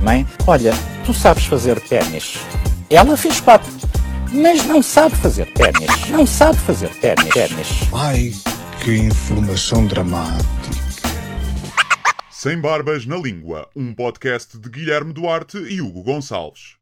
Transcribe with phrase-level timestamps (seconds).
[0.00, 0.72] Mãe, olha,
[1.04, 2.38] tu sabes fazer ténis.
[2.88, 3.70] Ela fez quatro,
[4.32, 6.08] mas não sabe fazer ténis.
[6.08, 7.28] Não sabe fazer ténis.
[7.28, 7.68] ténis.
[7.92, 8.32] Ai,
[8.82, 10.44] que informação dramática.
[12.30, 16.76] Sem Barbas na Língua, um podcast de Guilherme Duarte e Hugo Gonçalves.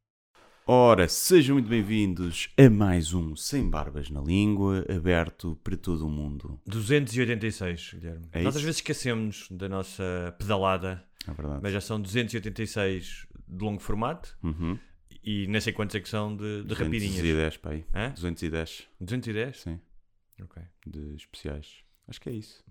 [0.66, 6.10] Ora, sejam muito bem-vindos a mais um Sem Barbas na Língua, aberto para todo o
[6.10, 6.60] mundo.
[6.66, 8.26] 286, Guilherme.
[8.32, 8.58] É Nós isso?
[8.58, 11.60] às vezes esquecemos da nossa pedalada, É verdade.
[11.62, 14.78] mas já são 286 de longo formato Uhum.
[15.22, 17.16] e nem sei quantos é que são de, de rapidinhas.
[17.16, 17.84] 210, pá aí.
[17.92, 18.10] Hã?
[18.10, 19.56] 210, 210?
[19.60, 19.80] sim,
[20.40, 20.62] Ok.
[20.86, 21.82] de especiais.
[22.06, 22.62] Acho que é isso.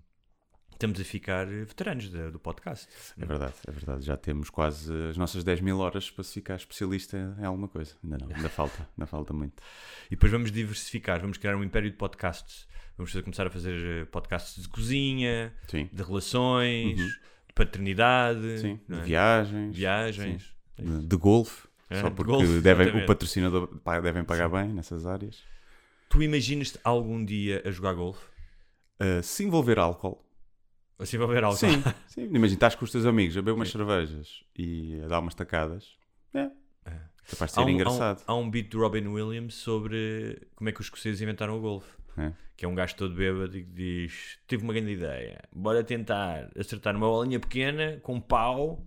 [0.82, 2.88] Estamos a ficar eh, veteranos da- do podcast.
[3.16, 4.04] É verdade, é verdade.
[4.04, 7.94] Já temos quase as nossas 10 mil horas para se ficar especialista em alguma coisa.
[8.02, 9.62] Ainda não, ainda falta, ainda falta muito.
[10.10, 12.66] E depois vamos diversificar, vamos criar um império de podcasts.
[12.98, 17.06] Vamos começar a fazer eh, podcasts de cozinha, Sim, de relações, Uhum.
[17.06, 18.80] de paternidade, sim.
[18.88, 19.06] não De é?
[19.06, 20.52] viagens, viagens.
[20.76, 20.84] sim.
[20.84, 21.68] de, de golfe.
[21.90, 23.70] É, Só de porque golfe, devem, o patrocinador
[24.02, 25.44] devem pagar bem nessas áreas.
[26.08, 28.26] Tu imaginas-te algum dia a jogar golfe?
[29.00, 30.21] Uh, se envolver álcool,
[31.02, 31.56] Assim vai haver algo.
[31.56, 32.24] Sim, sim.
[32.24, 35.96] Imagina, estás com os teus amigos a beber umas cervejas e a dar umas tacadas.
[36.34, 36.50] É.
[37.28, 38.22] Capaz de ser Há um, engraçado.
[38.26, 41.56] Há um, há um beat do Robin Williams sobre como é que os escoceses inventaram
[41.56, 41.90] o golfe.
[42.16, 42.32] É.
[42.56, 46.50] Que é um gajo todo bêbado e que diz: Tive uma grande ideia, bora tentar
[46.58, 48.84] acertar numa bolinha pequena com um pau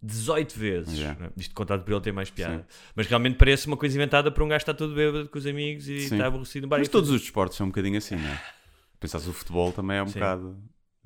[0.00, 0.98] 18 vezes.
[0.98, 1.26] Yeah.
[1.26, 1.30] É?
[1.36, 2.58] Isto contado por ele tem mais piada.
[2.58, 2.64] Sim.
[2.94, 5.46] Mas realmente parece uma coisa inventada para um gajo que está todo bêbado com os
[5.46, 6.14] amigos e Sim.
[6.14, 6.78] está aborrecido no bar.
[6.78, 8.40] Mas todos os desportos são um bocadinho assim, não é?
[9.00, 10.14] Pensares o futebol também é um Sim.
[10.14, 10.56] bocado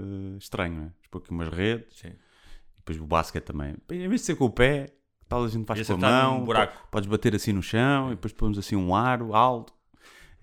[0.02, 0.92] eh, estranho, não é?
[1.10, 2.08] Pôr aqui umas redes Sim.
[2.08, 3.74] e depois o basquete também.
[3.90, 4.92] Em vez de ser com o pé,
[5.28, 6.76] tal a gente faz com a mão, buraco.
[6.84, 9.72] po- podes bater assim no chão e depois pomos assim um aro alto.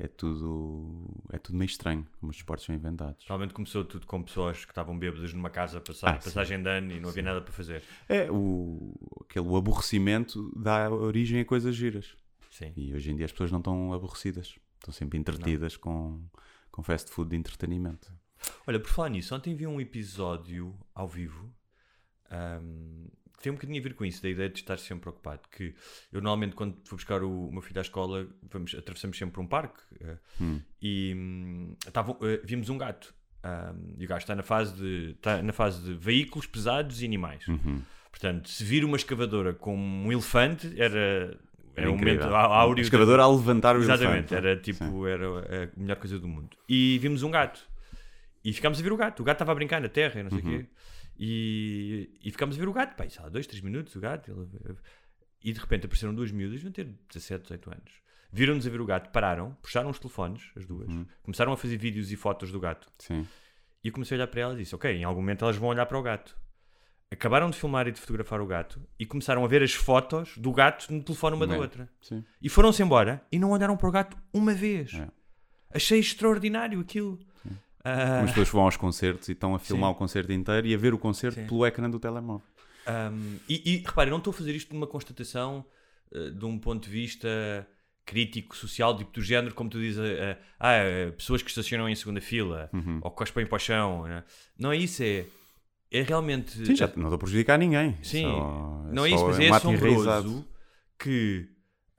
[0.01, 3.25] É tudo, é tudo meio estranho como os desportos são inventados.
[3.27, 6.29] Realmente começou tudo com pessoas que estavam bêbadas numa casa a passar, Ah, sim.
[6.29, 7.83] passagem de ano e não havia nada para fazer.
[8.07, 12.15] É, o, aquele aborrecimento dá origem a coisas giras.
[12.49, 12.71] Sim.
[12.77, 14.55] E hoje em dia as pessoas não estão aborrecidas.
[14.79, 16.21] Estão sempre entretidas com,
[16.71, 18.09] com fast food de entretenimento.
[18.67, 21.53] Olha, por falar nisso, ontem vi um episódio ao vivo
[22.29, 23.07] ahm,
[23.37, 25.41] que tem um bocadinho a ver com isso, da ideia de estar sempre ocupado.
[25.49, 25.73] Que
[26.11, 29.47] eu normalmente, quando vou buscar o, o meu filho à escola, vamos, atravessamos sempre um
[29.47, 30.61] parque eh, Hum.
[30.81, 33.13] e hum, estavam- eh, vimos um gato.
[33.41, 37.05] ahm, e o gato está na fase de está na fase de veículos pesados e
[37.05, 37.47] animais.
[37.47, 37.81] Uhum.
[38.11, 41.39] Portanto, se vir uma escavadora com um elefante, era,
[41.75, 42.81] era um momento áureo.
[42.81, 44.35] A escavadora a levantar o Exatamente, elefante.
[44.35, 45.25] era tipo, era
[45.73, 46.57] a melhor coisa do mundo.
[46.67, 47.68] E vimos um gato.
[48.43, 49.19] E ficámos a ver o gato.
[49.19, 50.57] O gato estava a brincar na terra e não sei o Uhum.
[50.59, 50.67] quê.
[51.17, 53.01] E, e ficámos a ver o gato.
[53.03, 54.31] E sei lá, dois, três minutos o gato.
[54.31, 54.77] ele-
[55.43, 57.93] E de repente apareceram duas miúdas, vão ter 17, 18 anos.
[58.31, 61.05] Viram-nos a ver o gato, pararam, puxaram os telefones, as duas, Uhum.
[61.23, 62.87] começaram a fazer vídeos e fotos do gato.
[62.99, 63.25] Sim.
[63.83, 65.69] E eu comecei a olhar para elas e disse: Ok, em algum momento elas vão
[65.69, 66.37] olhar para o gato.
[67.11, 70.51] Acabaram de filmar e de fotografar o gato e começaram a ver as fotos do
[70.51, 71.57] gato no telefone uma da É.
[71.57, 71.89] outra.
[72.01, 72.23] Sim.
[72.41, 74.93] E foram-se embora e não olharam para o gato uma vez.
[74.93, 75.07] É.
[75.73, 77.17] Achei extraordinário aquilo.
[77.83, 79.95] Ah, Como as pessoas vão aos concertos e estão a filmar Sim.
[79.95, 81.47] o concerto inteiro e a ver o concerto Sim.
[81.47, 82.45] pelo ecrã do telemóvel.
[82.87, 85.65] um, e, e repare, eu não estou a fazer isto numa constatação
[86.13, 87.27] eh, de um ponto de vista
[88.05, 92.19] crítico, social, tipo do género, como tu dizes, eh, ah, pessoas que estacionam em segunda
[92.19, 92.99] fila Uhum.
[93.03, 94.03] ou cospem para o chão.
[94.07, 94.23] né?
[94.57, 95.25] Não é isso, é,
[95.91, 96.51] é realmente.
[96.65, 97.95] Sim, já não estou a prejudicar ninguém.
[98.03, 99.77] Sim, Só- não é isso, mas um é enraizado.
[100.27, 100.47] assombroso
[100.97, 101.47] que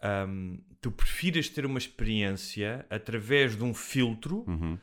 [0.02, 4.76] ahm, tu prefiras ter uma experiência através de um filtro Uhum.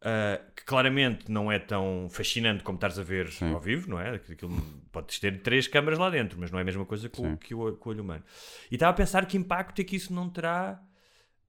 [0.00, 3.52] Ah, que claramente não é tão fascinante como estares a ver Sim.
[3.52, 4.10] ao vivo, não é?
[4.10, 4.56] Aquilo,
[4.92, 7.36] podes ter três câmaras lá dentro, mas não é a mesma coisa com, Sim.
[7.36, 8.22] que o, o olho humano.
[8.70, 10.80] E estava a pensar que impacto é que isso não terá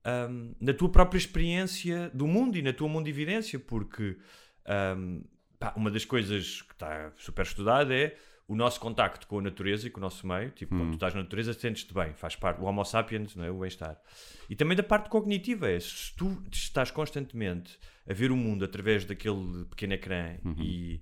[0.03, 4.17] ahm, na tua própria experiência do mundo e na tua mundividência, porque
[4.65, 5.21] ahm,
[5.59, 8.17] pá, uma das coisas que está super estudada é
[8.49, 10.49] o nosso contacto com a natureza e com o nosso meio.
[10.49, 13.51] Tipo, quando tu estás na natureza, sentes-te bem, faz parte, o Homo sapiens, não é?
[13.51, 14.01] o bem-estar.
[14.49, 17.77] E também da parte cognitiva, é se tu estás constantemente
[18.09, 20.99] a ver o mundo através daquele pequeno ecrã e,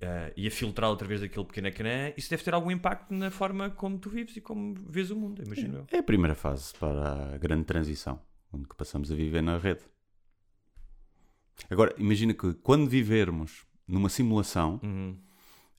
[0.00, 3.68] ah, e a filtrá-lo através daquele pequeno ecrã, isso deve ter algum impacto na forma
[3.70, 5.86] como tu vives e como vês o mundo, imagino eu.
[5.90, 8.22] É a primeira fase para a grande transição,
[8.52, 9.80] onde passamos a viver na rede.
[11.68, 15.18] Agora, imagina que quando vivermos numa simulação, Uhum.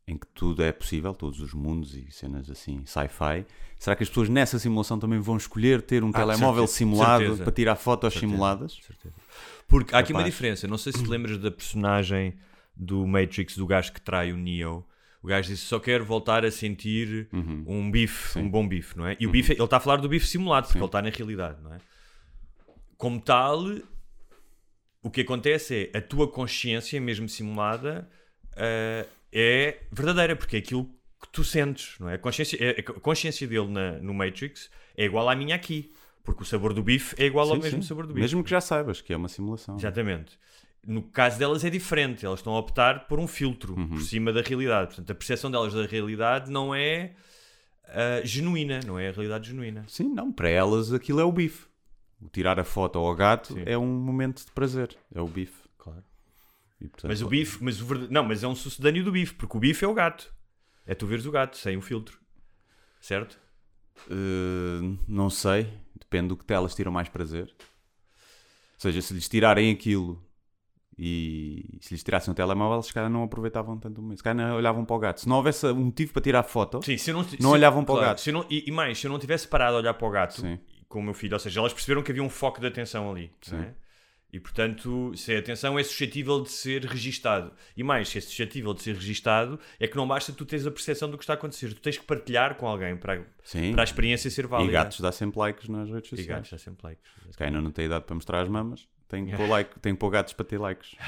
[0.08, 3.46] Em que tudo é possível, todos os mundos e cenas assim, sci-fi,
[3.78, 7.24] será que as pessoas nessa simulação também vão escolher ter um Ah, telemóvel certeza, simulado
[7.24, 7.44] certeza.
[7.44, 8.32] para tirar fotos Certeza.
[8.32, 8.74] simuladas?
[8.86, 9.16] Certeza.
[9.68, 10.68] Porque há aqui uma diferença.
[10.68, 12.36] Não sei se te lembras da personagem
[12.76, 14.86] do Matrix, do gajo que trai o Neo.
[15.24, 19.16] O gajo disse: só quero voltar a sentir um bife, um bom bife, não é?
[19.20, 21.62] E o bife, ele está a falar do bife simulado, porque ele está na realidade,
[21.62, 21.78] não é?
[22.98, 23.64] Como tal,
[25.02, 28.10] o que acontece é a tua consciência, mesmo simulada,
[28.56, 30.86] eh, é verdadeira, porque é aquilo
[31.22, 32.16] que tu sentes, não é?
[32.16, 35.92] A consciência, é- a consciência dele na- no Matrix é igual à minha aqui,
[36.24, 37.88] porque o sabor do bife é igual ao Sim, mesmo sim.
[37.88, 38.22] sabor do bife.
[38.22, 39.76] Mesmo que já saibas que é uma simulação.
[39.78, 40.38] Exatamente.
[40.86, 43.90] No caso delas é diferente, elas estão a optar por um filtro Uhum.
[43.90, 44.88] por cima da realidade.
[44.88, 47.12] Portanto, a percepção delas da realidade não é
[47.94, 49.84] ah, genuína, não é a realidade genuína.
[49.88, 51.66] Sim, não, para elas aquilo é o bife.
[52.22, 53.64] O tirar a foto ao gato Sim.
[53.66, 55.61] é um momento de prazer, é o bife.
[56.82, 56.86] Claro.
[56.86, 58.08] E, portanto, Mas o bife, mas o verde...
[58.10, 60.34] não, mas é um sucedâneo do bife, porque o bife é o gato.
[60.86, 62.20] É tu veres o gato sem o filtro.
[63.00, 63.40] Certo?
[64.10, 65.68] Uh, não sei,
[66.00, 67.46] depende do que telas tiram mais prazer.
[67.46, 70.24] Ou seja, se lhes tirarem aquilo
[70.98, 74.18] e se lhes tirassem o telemóvel, eles se calhar não aproveitavam tanto o momento.
[74.18, 75.22] Se calhar não olhavam para o gato.
[75.22, 78.00] Se não houvesse um motivo para tirar foto, Sim, se não, Não olhavam para o
[78.00, 78.22] gato.
[78.22, 80.42] Se não, e, e mais, se eu não tivesse parado a olhar para o gato
[80.42, 80.60] Sim.
[80.88, 83.32] com o meu filho, ou seja, elas perceberam que havia um foco de atenção ali.
[83.52, 83.76] não é?
[84.34, 87.52] E portanto, se a atenção é suscetível de ser registado.
[87.76, 90.72] E mais, se é suscetível de ser registado, é que não basta tu teres a
[90.72, 91.74] percepção do que está a acontecer.
[91.74, 93.74] Tu tens que partilhar com alguém para, sim.
[93.74, 94.70] para a experiência ser válida.
[94.70, 96.28] e gatos dá sempre likes nas redes E sociais.
[96.28, 97.12] gatos, dá sempre likes.
[97.30, 99.94] Se calhar ainda não tem idade para mostrar as mamas, tem que pôr, like, tem
[99.94, 100.96] que pôr gatos para ter likes.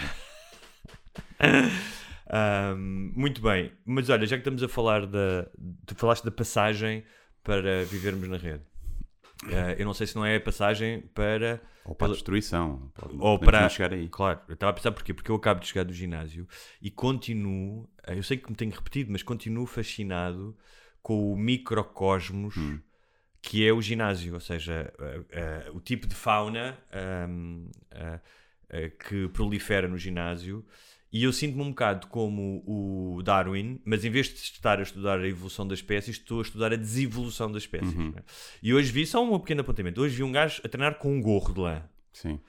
[2.29, 5.45] Ahm, muito bem, mas olha, já que estamos a falar da.
[5.85, 7.03] Tu falaste da passagem
[7.43, 8.63] para vivermos na rede.
[9.47, 11.61] Ah, eu não sei se não é a passagem para.
[11.85, 12.91] Ou para a destruição.
[12.95, 13.67] Pode- ou para.
[13.69, 14.07] chegar aí.
[14.09, 15.13] Claro, eu estava a pensar porquê?
[15.13, 16.47] Porque eu acabo de chegar do ginásio
[16.81, 17.89] e continuo.
[18.05, 20.55] ah, Eu sei que me tenho repetido, mas continuo fascinado
[21.01, 22.79] com o microcosmos Hum.
[23.41, 27.27] que é o ginásio, ou seja, ah, ah, o tipo de fauna ah,
[28.71, 30.65] ah, que prolifera no ginásio.
[31.13, 35.19] E eu sinto-me um bocado como o Darwin, mas em vez de estar a estudar
[35.19, 37.93] a evolução das espécies, estou a estudar a desevolução das espécies.
[37.93, 38.09] Uhum.
[38.09, 38.23] né?
[38.63, 41.21] E hoje vi, só um pequeno apontamento, hoje vi um gajo a treinar com um
[41.21, 41.83] gorro de lã.
[42.11, 42.39] Sim.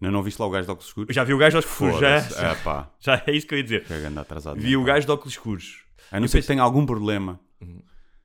[0.00, 1.16] Ainda não viste lá o gajo de óculos escuros?
[1.16, 2.50] Já vi o gajo de óculos escuros, já.
[2.50, 3.84] É pá, já é isso que eu ia dizer.
[3.84, 4.60] que anda atrasado.
[4.60, 4.94] Vi o mental.
[4.94, 5.84] gajo de óculos escuros.
[6.12, 7.40] A não Eu ser que tenha algum problema,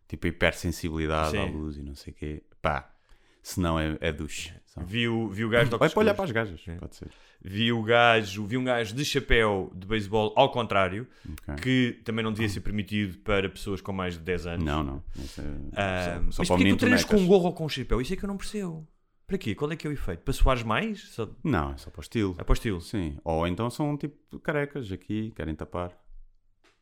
[0.08, 1.52] tipo hipersensibilidade à Sim.
[1.54, 2.94] luz e não sei o quê, pá,
[3.42, 4.54] se não é, é duche.
[4.74, 4.82] Só.
[4.86, 6.78] Vi o, vi o gajo de Vai para olhar para as gajas, Sim.
[6.78, 7.10] pode ser.
[7.42, 11.06] Vi o gajo, vi um gajo de chapéu de beisebol ao contrário,
[11.50, 11.56] Ok.
[11.62, 14.64] que também não devia ser permitido para pessoas com mais de 10 anos.
[14.66, 15.04] Não, não.
[15.18, 15.44] Isso é-
[15.76, 18.00] Ah, só- só mas porquê que tu treinas com um gorro ou com um chapéu?
[18.00, 18.88] Isso é que eu não percebo.
[19.28, 19.54] Para quê?
[19.56, 20.24] Qual é que é o efeito?
[20.24, 21.02] Para suares mais?
[21.10, 21.28] Só...
[21.44, 22.36] Não, é só para o estilo.
[22.40, 22.80] É para o estilo.
[22.82, 23.18] Sim.
[23.26, 25.92] Ou então são tipo carecas aqui, querem tapar.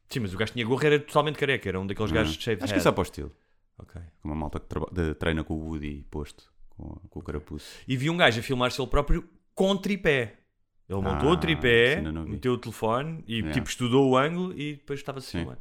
[0.10, 2.44] Sim, mas o gajo que tinha gorro era totalmente careca, era um daqueles gajos de
[2.44, 2.80] shaved Acho que head.
[2.82, 3.32] isso é para o estilo.
[3.80, 4.02] Ok.
[4.24, 7.68] Uma malta que treina com o Woody posto, com, com o carapuço.
[7.88, 10.36] E vi um gajo a filmar-se ele próprio com tripé.
[10.88, 13.54] Ele montou Ah, o tripé, meteu o telefone e Yeah.
[13.54, 15.58] tipo estudou o ângulo e depois estava-se a filmar.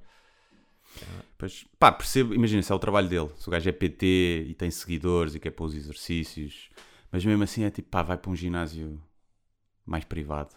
[1.37, 3.29] Pois, pá, percebo, imagina se é o trabalho dele.
[3.37, 6.71] Se o gajo é PT e tem seguidores e quer pôr os exercícios,
[7.13, 9.01] mas mesmo assim é tipo, pá, vai para um ginásio
[9.85, 10.55] mais privado.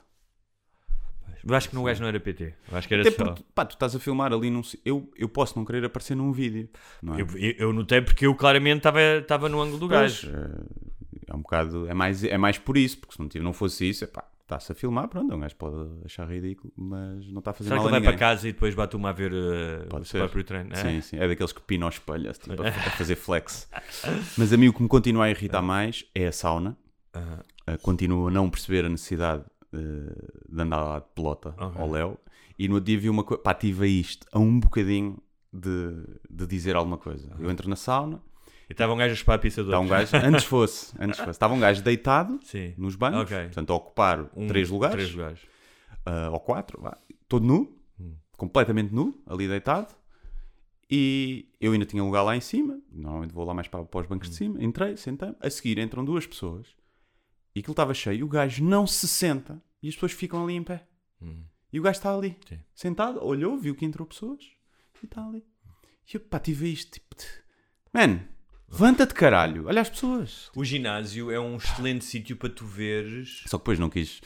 [1.47, 2.53] Eu acho que no gajo não era PT.
[2.71, 3.23] Eu acho que era Até só.
[3.25, 4.61] porque, pá, tu estás a filmar ali num.
[4.85, 6.69] Eu, eu posso não querer aparecer num vídeo,
[7.01, 7.21] não é?
[7.21, 10.29] Eu, eu- eu notei porque eu claramente estava no ângulo do Pois, gajo.
[10.35, 11.87] é, é um bocado.
[11.87, 14.23] É mais, é mais por isso, porque se não, tive- não fosse isso, é pá,
[14.43, 17.79] está-se a filmar, pronto, um gajo pode achar ridículo, mas não está a fazer Será
[17.79, 20.03] que mal ele a vai para casa e depois bate uma a ver uh, Pode
[20.03, 20.17] o ser.
[20.19, 20.75] próprio treino?
[20.75, 21.17] Sim, sim.
[21.17, 23.69] É daqueles que pinam ao espelho, assim, tipo, a, a fazer flex.
[24.37, 26.77] Mas a mim o que me continua a irritar mais é a sauna.
[27.15, 29.43] Uh, continuo a não perceber a necessidade
[29.73, 31.81] uh, de andar lá de pelota Ok.
[31.81, 32.17] ao Léo.
[32.57, 35.17] E no dia vi uma coisa, pá, tive isto, a um bocadinho
[35.51, 37.33] de, de dizer alguma coisa.
[37.39, 38.21] Eu entro na sauna,
[38.69, 41.31] E estava um gajo a chupar a pizza do um gajo, antes fosse, antes fosse,
[41.31, 42.73] estava um gajo deitado Sim.
[42.77, 43.37] nos bancos, Ok.
[43.45, 45.39] portanto a ocupar Um, três lugares, Três lugares.
[46.07, 46.97] uh, ou quatro, vá,
[47.27, 48.13] todo nu, Hum.
[48.37, 49.93] completamente nu, ali deitado.
[50.89, 54.01] E eu ainda tinha um lugar lá em cima, normalmente vou lá mais para, para
[54.01, 54.31] os bancos Hum.
[54.31, 54.63] de cima.
[54.63, 56.67] Entrei, sentei A seguir entram duas pessoas
[57.55, 58.25] e aquilo estava cheio.
[58.25, 60.85] O gajo não se senta e as pessoas ficam ali em pé.
[61.21, 61.43] Hum.
[61.71, 62.59] E o gajo está ali, Sim.
[62.73, 64.43] sentado, olhou, viu que entrou pessoas
[65.01, 65.43] e está ali.
[66.11, 67.23] E eu, pá, tive isto, tipo, de...
[67.93, 68.19] man,
[68.69, 70.51] levanta-te caralho, olha as pessoas.
[70.55, 74.19] O ginásio é um excelente sítio para tu veres Só que depois não quis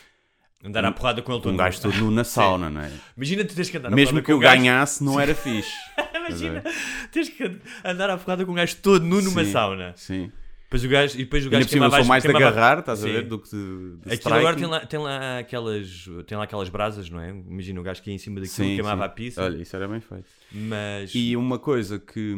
[0.63, 2.91] andar à porrada com ele todo um gajo todo nu na sauna, não é?
[3.15, 5.71] Imagina tu tens que andar à Mesmo que eu gajo- ganhasse, não era fixe.
[6.15, 6.63] Imagina,
[7.11, 9.93] tens que andar à porrada com um gajo todo nu numa Sim, sauna.
[9.95, 10.31] Sim.
[10.65, 13.07] Depois o gajo, e depois o gajo queimava sou mais de queimava- agarrar, estás a
[13.07, 13.13] Sim.
[13.13, 16.69] ver, do que de, de Aquilo agora tem lá, tem, lá aquelas, tem lá aquelas
[16.69, 17.29] brasas, não é?
[17.29, 19.05] Imagina o gajo que ia em cima daquilo Sim, queimava sim.
[19.05, 19.43] a pizza.
[19.43, 20.25] Olha, isso era bem feito.
[20.51, 22.35] Mas E uma coisa que,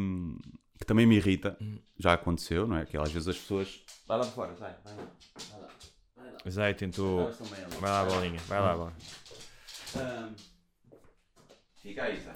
[0.78, 1.78] que também me irrita, Hum.
[1.98, 2.86] já aconteceu, não é?
[2.86, 3.82] Que às vezes as pessoas.
[4.08, 5.08] Vai lá de fora, sai, vai lá.
[6.50, 7.22] Zé tentou.
[7.22, 7.76] Elas também ali.
[7.80, 8.94] Vai lá, bolinha, vai lá, bola.
[9.96, 10.34] Ahm,
[11.82, 12.36] Fica aí, Zé.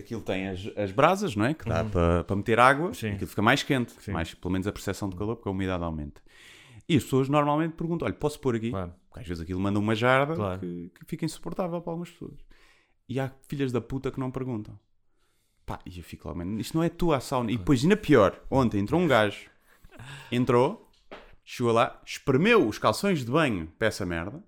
[0.00, 1.54] Aquilo tem as, as brasas, não é?
[1.54, 2.88] Que dá para para meter água.
[2.88, 2.94] Uhum.
[2.94, 3.10] Sim.
[3.12, 3.92] Aquilo fica mais quente.
[4.00, 4.12] Sim.
[4.12, 6.20] Mais, pelo menos a percepção de calor, porque a umidade aumenta.
[6.88, 8.70] E as pessoas normalmente perguntam: olha, posso pôr aqui?
[8.70, 8.92] Claro.
[9.08, 10.60] Porque às vezes aquilo manda uma jarda Claro.
[10.60, 12.38] que, que fica insuportável para algumas pessoas.
[13.08, 14.78] E há filhas da puta que não perguntam.
[15.66, 17.50] Pá, e eu fico lá, mano, isto não é tua sauna.
[17.52, 19.48] E depois, ainda pior, ontem entrou um gajo,
[20.30, 20.88] entrou,
[21.44, 24.42] chegou lá, espremeu os calções de banho para essa merda,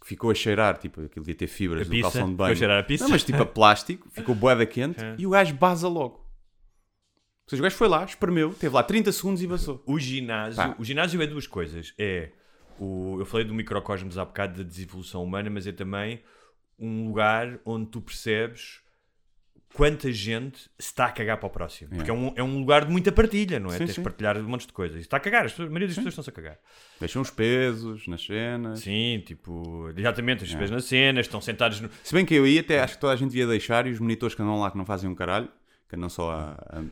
[0.00, 2.02] que ficou a cheirar, tipo, aquilo devia ter fibras A do pizza?
[2.02, 2.52] calção de Ficou banho.
[2.52, 3.04] a cheirar a pizza?
[3.04, 5.14] Não, mas tipo a plástico, ficou boeda quente, É.
[5.18, 6.16] e o gajo baza logo.
[6.16, 9.82] Ou seja, o gajo foi lá, espremeu, teve lá 30 segundos e vazou.
[9.86, 10.74] O ginásio, Pá.
[10.78, 11.92] o ginásio é duas coisas.
[11.98, 12.30] É
[12.78, 16.22] o, eu falei do microcosmos há bocado da desevolução humana, mas é também
[16.78, 18.80] um lugar onde tu percebes
[19.74, 21.90] quanta gente se está a cagar para o próximo.
[21.94, 23.72] Porque é um, é um lugar de muita partilha, não é?
[23.72, 24.00] Sim, Tens sim.
[24.00, 24.98] de partilhar um monte de coisas.
[24.98, 26.58] E está a cagar, as pessoas- a maioria das pessoas estão-se a cagar.
[26.98, 28.80] Deixam os pesos nas cenas.
[28.80, 30.46] Sim, tipo, exatamente, É.
[30.46, 31.88] os pés nas cenas, estão sentados no.
[32.02, 34.00] Se bem que eu ia, até acho que toda a gente devia deixar e os
[34.00, 35.48] monitores que andam lá que não fazem um caralho,
[35.90, 36.50] que andam só a,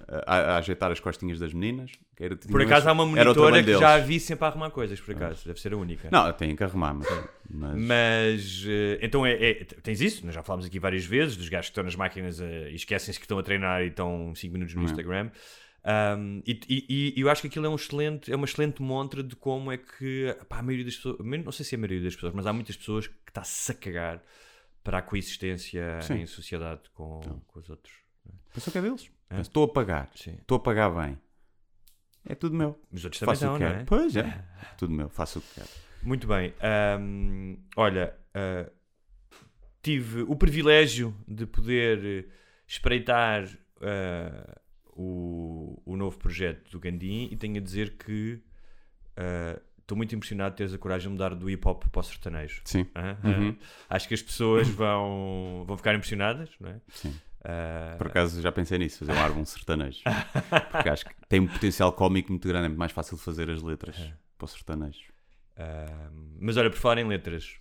[0.08, 1.92] a- a- a ajeitar as costinhas das meninas.
[2.20, 5.14] Era, Por acaso há uma monitora que já a vi sempre a arrumar coisas, por
[5.14, 5.46] acaso.
[5.46, 6.08] Deve ser a única.
[6.10, 7.06] Não, têm que arrumar, mas.
[7.48, 11.48] mas- Mas eh, então é, é- tens isso, nós já falámos aqui várias vezes, dos
[11.48, 14.52] gajos que estão nas máquinas eh, e esquecem-se que estão a treinar e estão 5
[14.52, 15.30] minutos no Instagram.
[16.18, 19.22] Um, e, e- e eu acho que aquilo é, um excelente, é uma excelente montra
[19.22, 22.02] de como é que pá, a maioria das pessoas, não sei se é a maioria
[22.02, 24.22] das pessoas, mas há muitas pessoas que está-se a cagar
[24.82, 26.14] para a coexistência Sim.
[26.22, 27.94] em sociedade com, com os outros.
[28.54, 29.10] Pensa que é deles.
[29.30, 29.40] É.
[29.40, 30.10] Estou a pagar.
[30.14, 31.18] Estou a pagar bem.
[32.26, 32.78] É tudo meu.
[32.92, 33.80] Os outros também Faço o que não quero.
[33.80, 33.84] é?
[33.84, 34.44] Pois é.
[34.76, 35.08] Tudo meu.
[35.08, 35.68] Faço o que quero.
[36.02, 36.52] Muito bem.
[36.60, 38.70] Ahm, olha, ah,
[39.82, 42.28] tive o privilégio de poder eh,
[42.66, 43.48] espreitar
[43.80, 44.60] ah,
[44.94, 48.42] o, o novo projeto do Gandim e tenho a dizer que
[49.16, 52.02] ah, estou muito impressionado de teres a coragem de mudar do hip hop para o
[52.02, 52.60] sertanejo.
[52.64, 52.86] Sim.
[53.24, 53.56] Uhum.
[53.88, 56.80] Acho que as pessoas vão, vão ficar impressionadas, não é?
[56.88, 57.14] Sim.
[57.44, 60.00] Ah, Por acaso já pensei nisso, fazer um álbum sertanejo.
[60.72, 62.66] Porque acho que tem um potencial cómico muito grande.
[62.66, 63.96] É muito mais fácil fazer as letras
[64.36, 65.12] para o sertanejo.
[65.56, 67.56] Ah, mas olha, por falar em letras,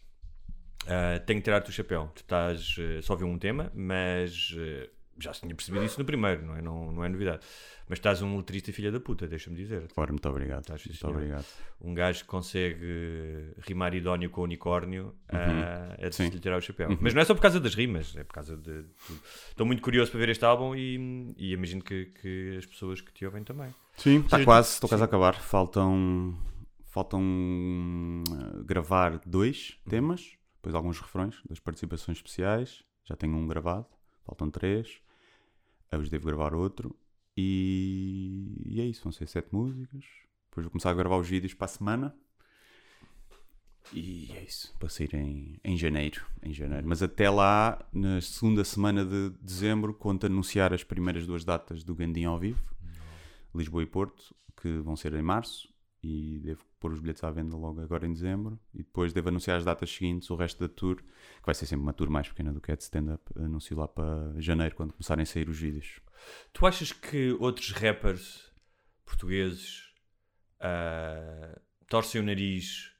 [0.87, 2.11] ah, tenho que tirar-te o chapéu.
[2.15, 4.55] Tu estás só ver um tema, mas
[5.19, 7.45] já se tinha percebido isso no primeiro, não é, não, não é novidade.
[7.89, 9.87] Mas estás um letrista filha da puta, deixa-me dizer.
[9.95, 10.61] Ora, muito obrigado.
[10.61, 11.15] Estás, muito senhor.
[11.15, 11.45] obrigado.
[11.79, 16.29] Um gajo que consegue rimar idóneo com unicórnio ah, é de se Uhum.
[16.33, 16.97] Lhe tirar o chapéu.
[16.99, 18.85] Mas não é só por causa das rimas, é por causa de.
[19.49, 23.11] Estou muito curioso para ver este álbum e, e imagino que, que as pessoas que
[23.13, 23.73] te ouvem também.
[23.95, 25.35] Sim, está quase, estou quase a acabar.
[25.35, 26.37] Faltam,
[26.85, 32.83] faltam uh, gravar dois temas, depois alguns refrões das participações especiais.
[33.05, 33.87] Já tenho um gravado,
[34.25, 34.99] faltam três.
[35.91, 36.95] Hoje devo gravar outro.
[37.35, 40.03] E, e é isso, vão ser sete músicas.
[40.49, 42.15] Depois vou começar a gravar os vídeos para a semana.
[43.93, 46.87] E é isso, para sair em, em janeiro, em janeiro.
[46.87, 51.95] Mas até lá, na segunda semana de dezembro, conto anunciar as primeiras duas datas do
[51.95, 52.61] Gandim ao vivo.
[53.55, 57.55] Lisboa e Porto, que vão ser em março, e devo pôr os bilhetes à venda
[57.55, 60.97] logo agora em dezembro, e depois devo anunciar as datas seguintes, o resto da tour,
[60.97, 63.87] que vai ser sempre uma tour mais pequena do que é de stand-up, anuncio lá
[63.87, 65.99] para janeiro, quando começarem a sair os vídeos.
[66.53, 68.51] Tu achas que outros rappers
[69.05, 69.93] portugueses
[70.59, 72.91] ah, torcem o nariz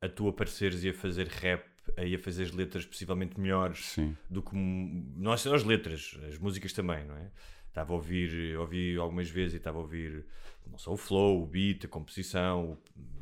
[0.00, 4.16] a tu apareceres e a fazer rap e a fazer as letras possivelmente melhores Sim.
[4.28, 7.30] do que não só as letras, as músicas também, não é?
[7.70, 10.24] Estava a ouvir, ouvi algumas vezes e estava a ouvir
[10.66, 12.76] não só o flow, o beat, a composição,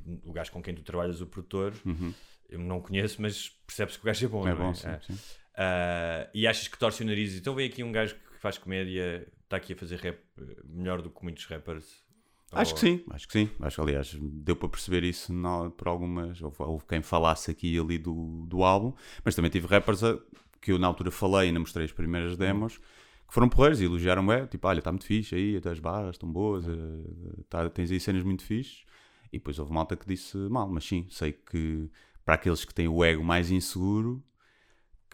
[0.06, 1.72] o, o gajo com quem tu trabalhas, o produtor.
[2.48, 4.40] Eu não conheço, mas percebe-se que o gajo é bom.
[4.40, 4.48] Uhum.
[4.48, 5.18] É não bom, sim, Ah, sim.
[5.56, 7.34] ah, e achas que torce o nariz?
[7.36, 10.18] Então vem aqui um gajo que faz comédia, está aqui a fazer rap
[10.64, 12.02] melhor do que muitos rappers.
[12.50, 13.50] Acho que sim, acho que sim.
[13.60, 16.40] Acho que, aliás, deu para perceber isso na- por algumas.
[16.40, 20.18] Houve, houve quem falasse aqui e ali do, do álbum, mas também tive rappers a-
[20.60, 22.80] que eu na altura falei e ainda mostrei as primeiras demos
[23.28, 24.32] que foram porreiros e elogiaram-me.
[24.32, 26.72] é, Tipo, olha, está muito fixe aí, até as barras estão boas, eh,
[27.48, 28.84] tá- tens aí cenas muito fixes.
[29.32, 31.90] E depois houve malta que disse mal, mas sim, sei que
[32.24, 34.22] para aqueles que têm o ego mais inseguro,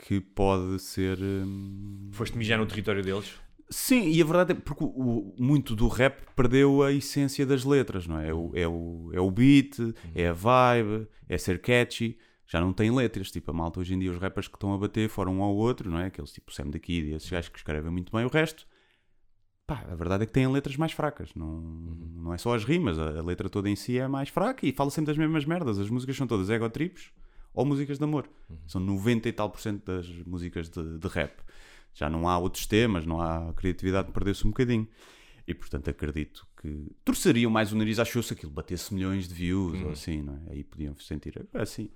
[0.07, 1.19] que pode ser.
[1.21, 3.33] hum, Foste mijar no território deles?
[3.71, 7.65] Sim, e a verdade é porque o, o- muito do rap perdeu a essência das
[7.65, 8.29] letras, não é?
[8.29, 9.79] É o, é o, é o beat,
[10.15, 12.19] é a vibe, é ser catchy.
[12.47, 14.79] Já não tem letras, tipo a malta hoje em dia, os rappers que estão a
[14.79, 16.07] bater foram um ao outro, não é?
[16.07, 18.25] Aqueles tipo Sam da Kid e esses gajos que escrevem muito bem.
[18.25, 18.67] O resto
[19.67, 21.35] pá, a verdade é que têm letras mais fracas.
[21.35, 24.67] Não, não é só as rimas, a, a letra toda em si é mais fraca
[24.67, 25.79] e fala sempre das mesmas merdas.
[25.79, 27.11] As músicas são todas ego trips
[27.53, 28.29] ou músicas de amor.
[28.67, 31.41] São 90 e tal por cento das músicas de, de rap.
[31.95, 34.89] Já não há outros temas, não há a criatividade perdeu-se um bocadinho.
[35.47, 39.35] E portanto acredito que torceriam mais o nariz à show se aquilo batesse milhões de
[39.35, 40.53] views ou assim, não é?
[40.53, 41.91] Aí podiam sentir assim.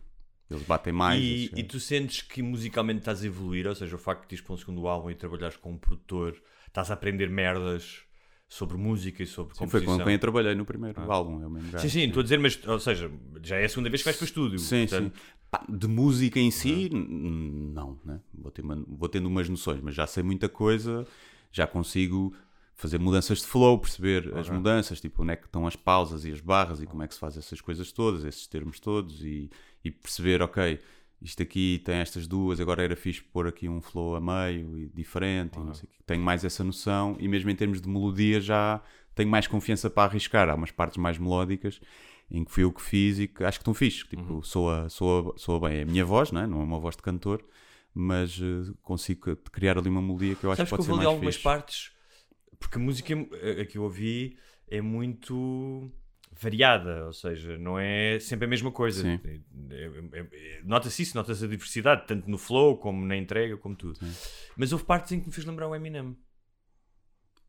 [0.50, 1.23] Eles batem mais.
[1.23, 4.45] E, e tu sentes que musicalmente estás a evoluir, ou seja, o facto de ires
[4.45, 8.00] para um segundo álbum e trabalhares com um produtor, estás a aprender merdas
[8.49, 9.99] sobre música e sobre Sim, foi composição.
[9.99, 11.83] com quem eu trabalhei no primeiro álbum, é o mesmo gajo.
[11.87, 13.11] Sim, sim, estou a dizer, mas, ou seja,
[13.43, 14.59] já é a segunda vez que vais para o estúdio.
[14.59, 15.23] Sim, portanto, sim.
[15.50, 18.21] Pá, de música em si, n- não, né?
[18.33, 21.07] Vou, ter uma- vou tendo umas noções, mas já sei muita coisa,
[21.52, 22.35] já consigo
[22.75, 26.31] fazer mudanças de flow, perceber as mudanças, tipo onde é que estão as pausas e
[26.33, 29.50] as barras e como é que se faz essas coisas todas, esses termos todos e,
[29.85, 30.78] e perceber, ok,
[31.20, 34.88] isto aqui tem estas duas, agora era fixe pôr aqui um flow a meio e
[34.88, 35.99] diferente, e não sei o quê.
[36.06, 38.80] tenho mais essa noção e mesmo em termos de melodia já
[39.14, 41.80] tenho mais confiança para arriscar, há umas partes mais melódicas
[42.30, 45.35] em que fui eu que fiz e que acho que estão fixe, tipo, soa, soa,
[45.37, 46.47] soa bem, é a minha voz, não é?
[46.47, 47.42] Não é uma voz de cantor,
[47.94, 50.85] mas eh, consigo criar ali uma melodia que eu acho Sabes que que pode eu
[50.87, 51.42] ser mais algumas fixe.
[51.42, 51.90] partes,
[52.61, 54.37] porque a música eh, que eu ouvi
[54.68, 55.90] é muito
[56.40, 59.02] variada, ou seja, não é sempre a mesma coisa.
[59.02, 59.21] Sim.
[59.71, 63.75] É- é- é- Nota-se isso, nota-se a diversidade, tanto no flow como na entrega, como
[63.75, 63.99] tudo.
[64.57, 66.16] Mas houve partes em que me fez lembrar o Eminem.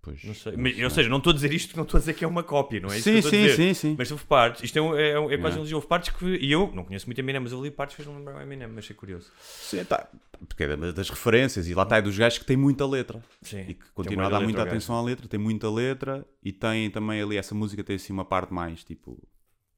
[0.01, 0.53] Pois, Não sei.
[0.53, 2.27] não Mas, ou seja, não estou a dizer isto, não estou a dizer que é
[2.27, 3.55] uma cópia, não é isso Sim, a sim, dizer.
[3.55, 3.95] sim, sim.
[3.97, 6.25] Mas houve partes, isto é, um- é, um- é quase um elogio, houve partes que,
[6.25, 8.69] e eu não conheço muito Eminem, mas eu li partes que fez-me lembrar o Eminem,
[8.77, 9.29] achei curioso.
[9.41, 10.07] Sim, tá,
[10.47, 13.21] porque é da- das referências e lá está é dos gajos que têm muita letra
[13.41, 13.59] Sim.
[13.67, 16.89] e que Tem continua a dar muita atenção à letra, tem muita letra e tem
[16.89, 19.21] também ali essa música tem assim uma parte mais tipo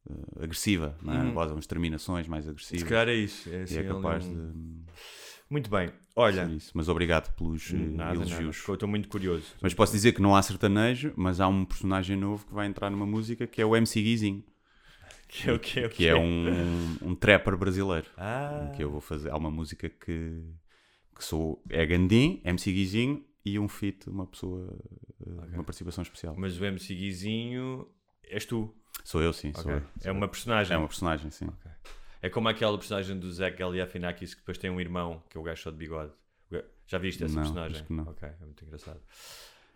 [0.09, 1.31] eh, agressiva, não é?
[1.31, 2.87] Voz, umas terminações mais Se agressivas.
[2.89, 3.49] calhar é isso.
[3.49, 4.91] É, e assim, é capaz um- de
[5.51, 5.91] Muito bem.
[6.15, 6.71] Olha, ser isso.
[6.73, 8.15] Mas obrigado pelos eh, nada, nada.
[8.31, 8.63] elogios.
[8.67, 9.53] Eu estou muito curioso.
[9.61, 12.89] Mas posso dizer que não há sertanejo, mas há um personagem novo que vai entrar
[12.89, 14.43] numa música que é o MC Guizinho,
[15.27, 18.07] Que é o que é, que é um, um trapper brasileiro.
[18.17, 19.29] Ah, Que eu vou fazer.
[19.29, 20.41] Há uma música que,
[21.15, 21.61] que sou.
[21.69, 24.73] É Gandim, MC Guizinho e um feat, uma pessoa.
[25.25, 26.33] eh, Uma participação especial.
[26.37, 27.87] mas o MC Guizinho
[28.29, 28.73] és tu.
[29.03, 29.51] Sou eu, sim.
[29.53, 29.81] Sou eu.
[30.03, 30.75] É uma personagem.
[30.75, 31.47] É uma personagem, sim.
[32.21, 35.43] É como aquela personagem do Zé Galifianakis que depois tem um irmão que é o
[35.43, 36.11] gajo só de bigode.
[36.87, 37.77] Já viste essa Não, personagem?
[37.77, 38.03] acho que não.
[38.03, 38.99] Ok, é muito engraçado.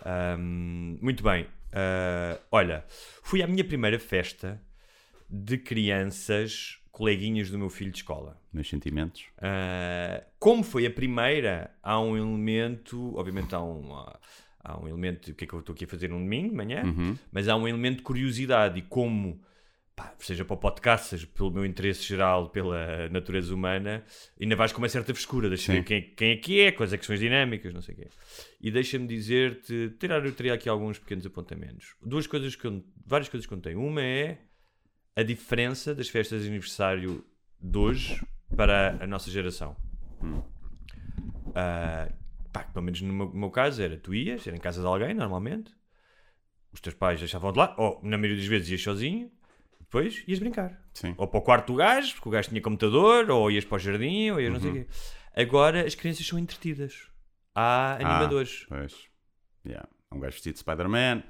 [0.04, 1.48] Ahm, muito bem.
[1.72, 2.84] Ah, olha,
[3.24, 4.62] fui à minha primeira festa
[5.30, 8.40] de crianças, coleguinhas do meu filho de escola.
[8.54, 9.24] Meus sentimentos.
[9.38, 13.94] Uh, como foi a primeira, há um elemento, obviamente há um,
[14.64, 16.56] há, um elemento, o que é que eu estou aqui a fazer num domingo de
[16.56, 17.18] manhã, Uhum.
[17.32, 19.42] mas há um elemento de curiosidade e como,
[19.96, 24.04] pá, seja para o podcast, seja pelo meu interesse geral pela natureza humana,
[24.40, 25.80] ainda vais com uma certa frescura, deixa Sim.
[25.80, 27.98] ver quem, quem é que é, quais é que são as dinâmicas, não sei o
[27.98, 28.10] quê.
[28.60, 31.96] E deixa-me dizer-te, tirar, eu teria aqui alguns pequenos apontamentos.
[32.02, 33.80] Duas coisas que eu, várias coisas que eu tenho.
[33.82, 34.40] Uma é
[35.16, 37.24] a diferença das festas de aniversário
[37.62, 38.22] de hoje
[38.56, 39.76] para a nossa geração.
[41.56, 42.12] Ah,
[42.52, 44.88] pá, pelo menos no meu, no meu caso era tu ias, era em casa de
[44.88, 45.74] alguém normalmente,
[46.74, 49.32] os teus pais deixavam-te lá, ou na maioria das vezes ias sozinho,
[49.86, 50.80] depois ias brincar.
[50.94, 51.14] Sim.
[51.18, 53.80] Ou para o quarto do gajo, porque o gajo tinha computador, ou ias para o
[53.80, 54.84] jardim, ou ias não sei o Uhum.
[54.84, 54.90] quê.
[55.36, 57.08] Agora as crianças são entretidas.
[57.54, 58.66] Há animadores.
[58.70, 58.96] Ah, pois.
[59.66, 59.88] Yeah.
[60.12, 61.24] Um gajo vestido de Spider-Man.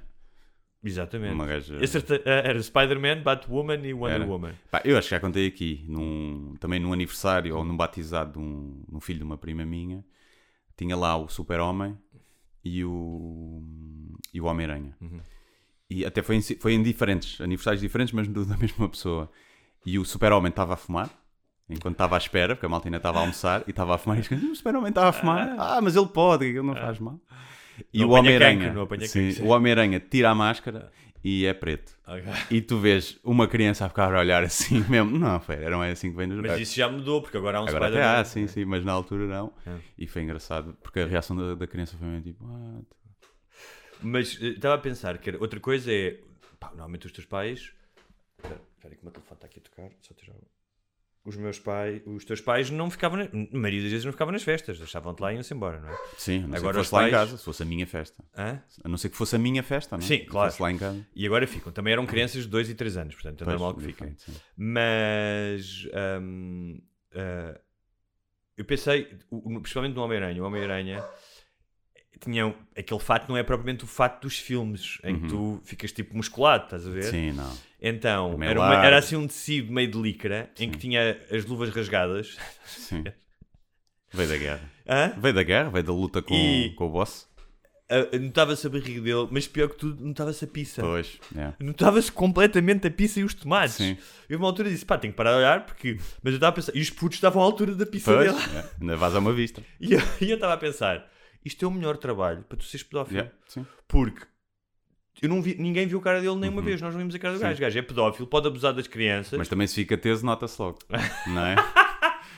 [0.84, 1.34] Exatamente.
[1.34, 4.26] Uma gaja- Esse era, Spider-Man, Batwoman e Wonder Era.
[4.26, 4.52] Woman.
[4.70, 8.38] Pá, eu acho que já contei aqui, num, também num aniversário ou num batizado de
[8.38, 10.04] um, um filho de uma prima minha,
[10.76, 11.98] tinha lá o Super-Homem
[12.64, 13.62] e o,
[14.32, 14.96] e o Homem-Aranha.
[15.00, 15.20] Uhum.
[15.88, 19.30] E até foi em, foi em diferentes, aniversários diferentes, mas do- da mesma pessoa.
[19.84, 21.08] E o Super-Homem estava a fumar,
[21.70, 24.18] enquanto estava à espera, porque a malta ainda estava a almoçar e estava a fumar.
[24.18, 25.54] E caras, o Super-Homem estava a fumar.
[25.58, 27.20] Ah, mas ele pode, ele não faz mal.
[27.92, 28.74] E Não o Homem-Aranha,
[29.42, 30.90] o Homem-Aranha tira a máscara
[31.22, 31.92] e é preto.
[32.50, 35.16] E tu vês uma criança a ficar a olhar assim mesmo.
[35.18, 37.62] Não, foi, não é assim que vem nos Mas isso já mudou, porque agora há
[37.62, 39.52] um Agora até há, sim, sim, mas na altura não.
[39.66, 39.74] É.
[39.98, 42.44] E foi engraçado, porque a reação da, da criança foi meio tipo.
[42.48, 42.80] "Ah,
[44.02, 46.18] Mas eh, estava a pensar que era- outra coisa é.
[46.58, 47.72] Pá, normalmente os teus pais.
[48.38, 49.90] Espera espera aí que o meu telefone está aqui a tocar.
[50.00, 50.36] Só tirar.
[51.24, 52.02] Os meus pais.
[52.06, 53.18] Os teus pais não ficavam.
[53.18, 54.78] Na, na maioria das vezes não ficavam nas festas.
[54.78, 55.98] Deixavam-te lá e iam-se embora, não é?
[56.16, 58.24] Sim, a não Agora os fosse lá em pais- casa, se fosse a minha festa.
[58.36, 58.62] Hã?
[58.84, 60.06] A não ser que fosse a minha festa, não é?
[60.06, 60.50] Sim, Se claro.
[60.50, 61.06] fosse lá em casa.
[61.14, 61.72] E agora ficam.
[61.72, 64.12] Também eram crianças de 2 e 3 anos, portanto é Pois, normal que fiquem.
[64.12, 64.34] diferente, sim.
[64.56, 65.88] Mas.
[66.22, 66.80] hum,
[67.14, 67.60] ah,
[68.56, 70.42] eu pensei, o- principalmente no Homem-Aranha.
[70.42, 71.04] O Homem-Aranha
[72.20, 72.54] tinha.
[72.76, 76.64] Aquele fato não é propriamente o fato dos filmes, em que tu ficas tipo musculado,
[76.64, 77.04] estás a ver?
[77.04, 77.10] Uhum.
[77.10, 77.58] Sim, não.
[77.80, 81.44] Então, É era, uma- era assim um tecido meio de licra em que tinha as
[81.44, 82.36] luvas rasgadas.
[82.64, 83.04] Sim.
[84.12, 84.70] Veio da guerra.
[84.88, 85.12] Hã?
[85.18, 87.28] Veio da guerra, veio da luta com, E- com o boss.
[87.90, 90.80] ah, notava-se a barriga dele, mas pior que tudo, notava-se a pizza.
[90.80, 91.52] Pois, é.
[91.62, 93.74] Notava-se completamente a pizza e os tomates.
[93.76, 93.96] Sim.
[94.28, 95.98] Eu, uma altura, disse: pá, tenho que parar de olhar, porque.
[96.22, 98.56] Mas eu estava a pensar, e os putos estavam à altura da pizza Pois, dele.
[98.58, 98.64] é.
[98.80, 99.62] ainda vais a uma vista.
[99.80, 101.06] E eu estava a pensar:
[101.46, 103.18] isto é o melhor trabalho para tu seres pedófilo.
[103.18, 103.32] Yeah.
[103.88, 104.22] Porque
[105.22, 106.64] eu não vi, ninguém viu a cara dele nenhuma Uhum.
[106.66, 107.56] vez, nós não vimos a cara do gajo.
[107.56, 109.38] O gajo é pedófilo, pode abusar das crianças.
[109.38, 110.78] Mas também se fica teso, nota-se logo.
[111.28, 111.54] Não é?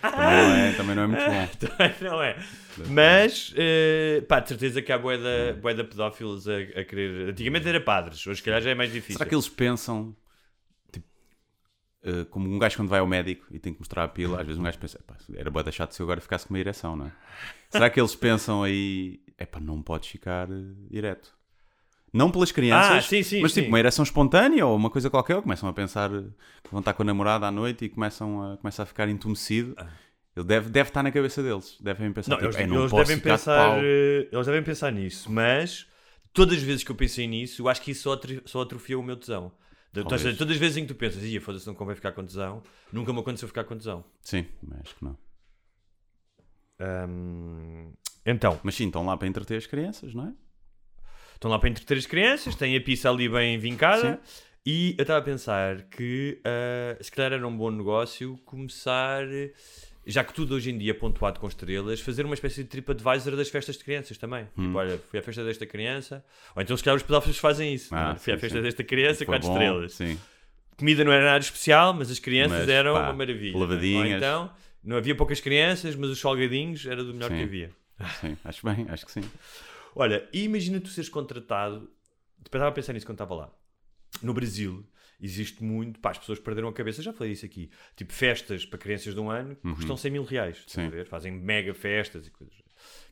[0.01, 1.49] também, não é também não é muito bom.
[1.77, 2.37] Também não é.
[2.89, 7.31] Mas, eh, pá, de certeza que há boeda, boeda pedófilos a, a querer.
[7.31, 9.17] Antigamente era padres, hoje, se calhar, já é mais difícil.
[9.19, 10.15] Será que eles pensam,
[12.03, 14.47] eh, como um gajo quando vai ao médico e tem que mostrar a pila, às
[14.47, 16.61] vezes um gajo pensa, "Epá, era boa deixar de se eu agora ficasse com uma
[16.61, 17.13] ereção, não é?
[17.71, 20.55] Será que eles pensam aí, epá, não podes ficar eh,
[20.91, 21.37] ereto?
[22.13, 23.69] Não pelas crianças, Ah, sim, sim, mas tipo sim.
[23.69, 26.23] uma ereção espontânea ou uma coisa qualquer, ou começam a pensar eh,
[26.65, 29.77] que vão estar com a namorada à noite e começam a, começa a ficar entumecido.
[30.37, 32.93] Ele deve, deve estar na cabeça deles, devem pensar, Não, tipo, eles, "Ei, não eles
[32.93, 35.87] devem de pensar, pau." eh, eles devem pensar nisso, mas
[36.33, 39.03] todas as vezes que eu pensei nisso, eu acho que isso só, só atrofia o
[39.03, 39.53] meu tesão.
[40.19, 42.63] Seja, todas as vezes em que tu pensas, ia, foda-se, não convém ficar com tesão,
[42.93, 44.05] nunca me aconteceu ficar com tesão.
[44.21, 45.19] Sim, mas acho que não.
[46.81, 47.93] Ahm,
[48.25, 50.33] então, Mas sim, estão lá para entreter as crianças, não é?
[51.35, 54.21] estão lá para entreter as crianças, têm a pizza ali bem vincada.
[54.67, 59.25] E eu estava a pensar que ah, se calhar era um bom negócio começar,
[60.11, 63.37] já que tudo hoje em dia é pontuado com estrelas, fazer uma espécie de TripAdvisor
[63.37, 64.49] das festas de crianças também.
[64.57, 64.67] Hum.
[64.67, 66.25] Tipo, olha, fui à festa desta criança,
[66.57, 67.95] ou então se calhar os pedófilos fazem isso.
[67.95, 68.19] Ah, é?
[68.19, 68.63] fui à sim, festa sim.
[68.63, 69.93] desta criança, Foi quatro bom, estrelas.
[69.93, 70.19] Sim.
[70.79, 73.55] Comida não era nada especial, mas as crianças Mas, eram pá, uma maravilha.
[73.55, 74.17] Ou lavadinhas.
[74.17, 74.51] então,
[74.83, 77.37] não havia poucas crianças, mas os salgadinhos era do melhor Sim.
[77.37, 77.71] que havia.
[78.21, 79.25] Sim, acho bem, acho que sim.
[79.95, 81.91] Olha, imagina tu seres contratado.
[82.47, 83.51] Estava a pensar nisso quando estava lá.
[84.23, 84.87] No Brasil,
[85.21, 85.99] existe muito.
[86.01, 87.71] Pá, as pessoas perderam a cabeça, já falei isso aqui.
[87.97, 90.65] Tipo, festas para crianças de um ano que custam 100 mil reais.
[90.77, 91.05] Uhum.
[91.05, 92.57] Fazem mega festas e coisas.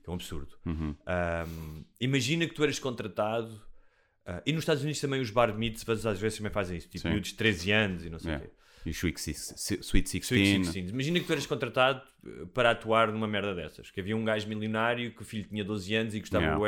[0.03, 0.57] Que é um absurdo.
[0.65, 0.95] Uhum.
[1.07, 3.61] Ahm, imagina que tu eras contratado.
[4.25, 6.89] ah, e nos Estados Unidos também os bar mitzvahs às vezes também fazem isso.
[6.89, 7.09] Tipo, Sim.
[7.11, 8.39] miúdos de 13 anos e não sei o É.
[8.41, 8.51] quê.
[8.87, 9.81] E Sweet 16.
[9.85, 10.91] Sweet 16.
[10.91, 13.91] Imagina que tu eras contratado eh, para atuar numa merda dessas.
[13.91, 16.61] Que havia um gajo milionário que o filho tinha 12 anos e gostava Yeah.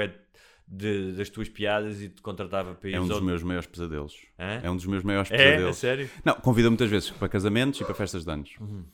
[0.70, 3.66] De, das tuas piadas e te contratava para ir É um dos ao- meus maiores
[3.66, 4.14] pesadelos.
[4.38, 4.60] Hã?
[4.62, 5.76] É um dos meus maiores É, a pesadelos.
[5.78, 6.10] sério?
[6.24, 8.54] Não, convida muitas vezes para casamentos e para festas de anos.
[8.60, 8.84] Uhum.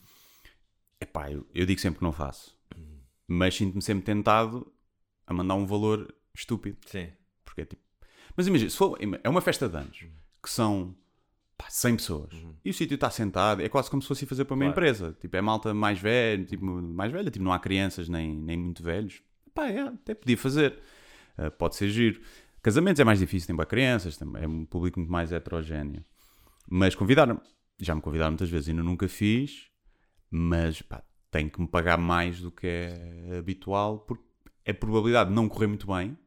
[0.99, 2.57] Epá, eu, eu digo sempre que não faço.
[3.27, 4.71] Mas sinto-me sempre tentado
[5.27, 6.77] a mandar um valor estúpido.
[6.85, 7.09] Sim.
[7.43, 7.81] Porque é tipo...
[8.37, 10.05] Mas imagina, se for, é uma festa de anos
[10.43, 10.95] que são
[11.57, 12.33] pá, 100 pessoas
[12.63, 14.71] e o sítio está sentado, é quase como se fosse fazer para uma Uhum.
[14.73, 14.87] Claro.
[14.87, 15.17] empresa.
[15.19, 18.83] Tipo, é malta mais velha, tipo, mais velha, tipo, não há crianças nem, nem muito
[18.83, 19.21] velhos.
[19.53, 20.77] Pá, é, até podia fazer.
[21.37, 22.21] Uh, pode ser giro.
[22.61, 26.03] Casamentos é mais difícil, tem para crianças, também é um público muito mais heterogéneo.
[26.67, 27.39] Mas convidaram
[27.79, 29.67] já me convidaram muitas vezes, ainda nunca fiz,
[30.29, 34.23] mas pá, tenho que me pagar mais do que é habitual, porque
[34.63, 36.17] é probabilidade de não correr muito bem.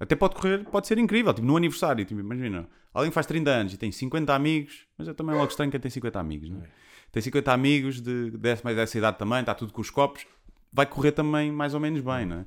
[0.00, 3.50] Até pode correr, pode ser incrível, tipo no aniversário, tipo, imagina, alguém que faz 30
[3.50, 6.62] anos e tem 50 amigos, mas eu também logo estranho quem tem 50 amigos, não
[6.62, 6.68] é?
[7.10, 10.24] Tem 50 amigos de, dessa, mais dessa idade também, está tudo com os copos,
[10.72, 12.46] vai correr também mais ou menos bem, não é?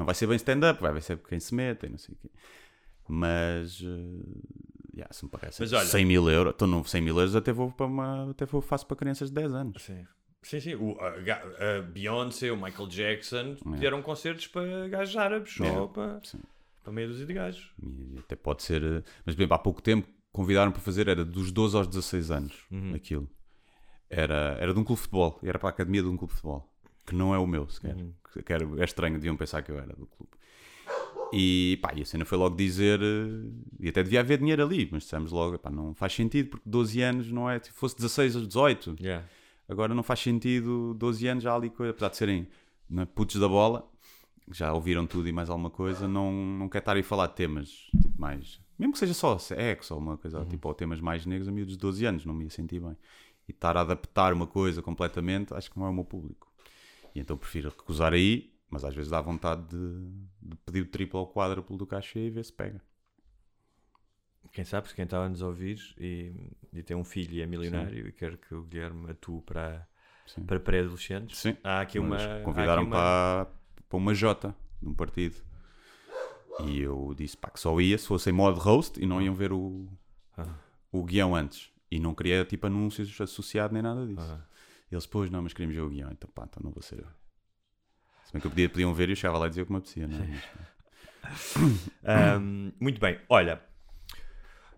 [0.00, 2.30] Não vai ser bem stand-up, vai ser quem se mete e não sei o quê.
[3.06, 4.42] Mas, uh,
[4.94, 7.52] yeah, se me parece Mas olha- 100 mil euros, então não 100 mil euros até
[7.52, 9.82] vou para uma, até vou, faço para crianças de 10 anos.
[9.82, 10.06] Sim.
[10.42, 10.74] Sim, sim.
[10.74, 11.08] O, a,
[11.78, 16.40] a Beyoncé, o Michael Jackson deram concertos para gajos árabes, É, para, sim.
[16.82, 17.70] para meia dúzia de gajos.
[17.82, 18.82] E até pode ser.
[18.82, 22.30] eh, Mas, por exemplo, há pouco tempo convidaram para fazer, era dos 12 aos 16
[22.30, 22.94] anos, Uhum.
[22.94, 23.28] aquilo.
[24.08, 26.40] Era, era de um clube de futebol, era para a academia de um clube de
[26.40, 26.69] futebol,
[27.10, 27.94] que não é o meu sequer.
[27.96, 28.12] Uhum.
[28.44, 30.32] Que- era- é estranho, deviam pensar que eu era do clube.
[31.32, 34.88] E pá, e a cena foi logo dizer, eh, e até devia haver dinheiro ali,
[34.90, 38.34] mas dissemos logo, pá, não faz sentido, porque 12 anos não é, se fosse 16
[38.36, 39.24] ou 18, Yeah.
[39.68, 42.48] Agora não faz sentido 12 anos já há ali coisa, apesar de serem
[42.96, 43.88] é, putos da bola,
[44.50, 47.34] já ouviram tudo e mais alguma coisa, não, não quer estar aí a falar de
[47.36, 47.68] temas
[48.02, 48.60] tipo, mais.
[48.76, 51.74] Mesmo que seja só sexo ou uma coisa, tipo, ou temas mais negros a miúdos
[51.74, 52.96] de 12 anos, não me ia sentir bem.
[53.46, 56.49] E estar a adaptar uma coisa completamente, acho que não é o meu público.
[57.14, 60.10] E então prefiro recusar aí, mas às vezes dá vontade de,
[60.42, 62.80] de pedir o triplo ou quádruplo do cachê e ver se pega.
[64.52, 66.34] Quem sabe, se quem está a nos ouvir e,
[66.72, 69.86] e tem um filho e é milionário e quer que o Guilherme atue para,
[70.26, 70.42] Sim.
[70.44, 71.56] para pré-adolescentes, Sim.
[71.62, 72.16] há aqui uma.
[72.16, 73.46] Há aqui convidaram uma- para,
[73.88, 75.36] para uma Jota de um partido.
[76.64, 79.34] E eu disse pá, que só ia se fosse em modo roast e não iam
[79.34, 79.88] ver o,
[80.36, 80.52] Ah.
[80.90, 81.70] o guião antes.
[81.90, 84.20] E não queria tipo anúncios associados nem nada disso.
[84.20, 84.44] Ah.
[84.90, 86.10] Eles, pois não, mas queríamos ver o guião.
[86.10, 87.06] Então pá, então não vou ser eu.
[88.24, 89.72] Se bem que eu podia, podiam ver e eu chegava lá e dizia o que
[89.72, 90.42] me apetecia, não é?
[92.04, 93.60] Ahm, muito bem, olha.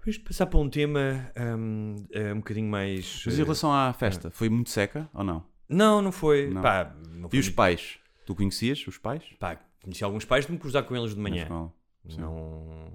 [0.05, 3.23] Vamos passar para um tema ahm, eh, um bocadinho mais.
[3.25, 5.47] mas em eh, relação à festa, foi muito seca ou não?
[5.69, 6.49] Não, não foi.
[6.51, 6.61] Não.
[6.61, 7.99] Pá, não foi E os muito- pais?
[8.27, 9.25] Tu conhecias os pais?
[9.39, 11.47] Pá, conheci alguns pais de me cruzar com eles de manhã.
[11.49, 11.73] Não.
[12.19, 12.93] Não,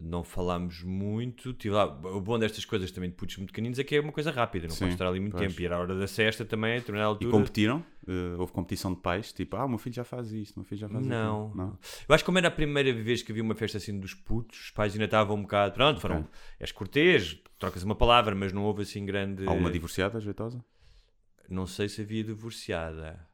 [0.00, 1.52] não falámos muito.
[1.52, 4.12] Tive lá, o bom destas coisas também de putos muito pequeninos é que é uma
[4.12, 5.46] coisa rápida, não Sim, estar ali muito pois.
[5.48, 5.60] tempo.
[5.60, 7.30] E era a hora da cesta também, a determinada E altura.
[7.30, 7.84] competiram?
[8.08, 9.32] Eh, houve competição de pais?
[9.32, 11.46] Tipo, ah, o meu filho já faz isto, o meu filho já faz Não.
[11.48, 11.56] aquilo.
[11.56, 11.78] Não.
[12.08, 14.58] Eu acho que como era a primeira vez que havia uma festa assim dos putos,
[14.58, 15.74] os pais ainda estavam um bocado.
[15.74, 16.20] Pronto, foram.
[16.20, 16.30] Ok.
[16.58, 19.46] És cortês, trocas uma palavra, mas não houve assim grande.
[19.46, 20.64] Alguma divorciada, jeitosa?
[21.48, 23.28] Não sei se havia divorciada,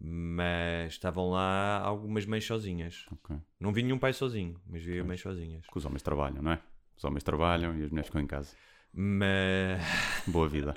[0.00, 3.06] mas estavam lá algumas mães sozinhas.
[3.12, 3.36] Ok.
[3.58, 5.64] Não vi nenhum pai sozinho, mas vi mães sozinhas.
[5.66, 6.60] Porque os homens trabalham, não é?
[6.96, 8.54] Os homens trabalham e as mulheres ficam em casa.
[8.92, 9.80] Mas,
[10.26, 10.74] Boa vida.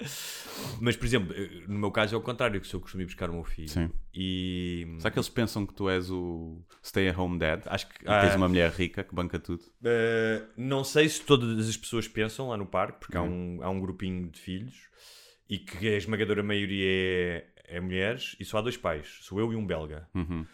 [0.79, 1.35] mas, por exemplo,
[1.67, 3.69] no meu caso é o contrário, que sou eu costumo buscar o meu filho.
[3.69, 3.89] Sim.
[4.13, 7.63] E Será que eles pensam que tu és o stay-at-home dad?
[7.67, 9.63] acho que E tens ah, uma mulher rica que banca tudo?
[9.81, 13.57] Uh, não sei se todas as pessoas pensam lá no parque, porque há, Uhum.
[13.57, 14.89] um, há um grupinho de filhos
[15.49, 19.19] e que a esmagadora maioria é, é mulheres e só há dois pais.
[19.21, 20.07] Sou eu e um belga.
[20.13, 20.45] Uhum.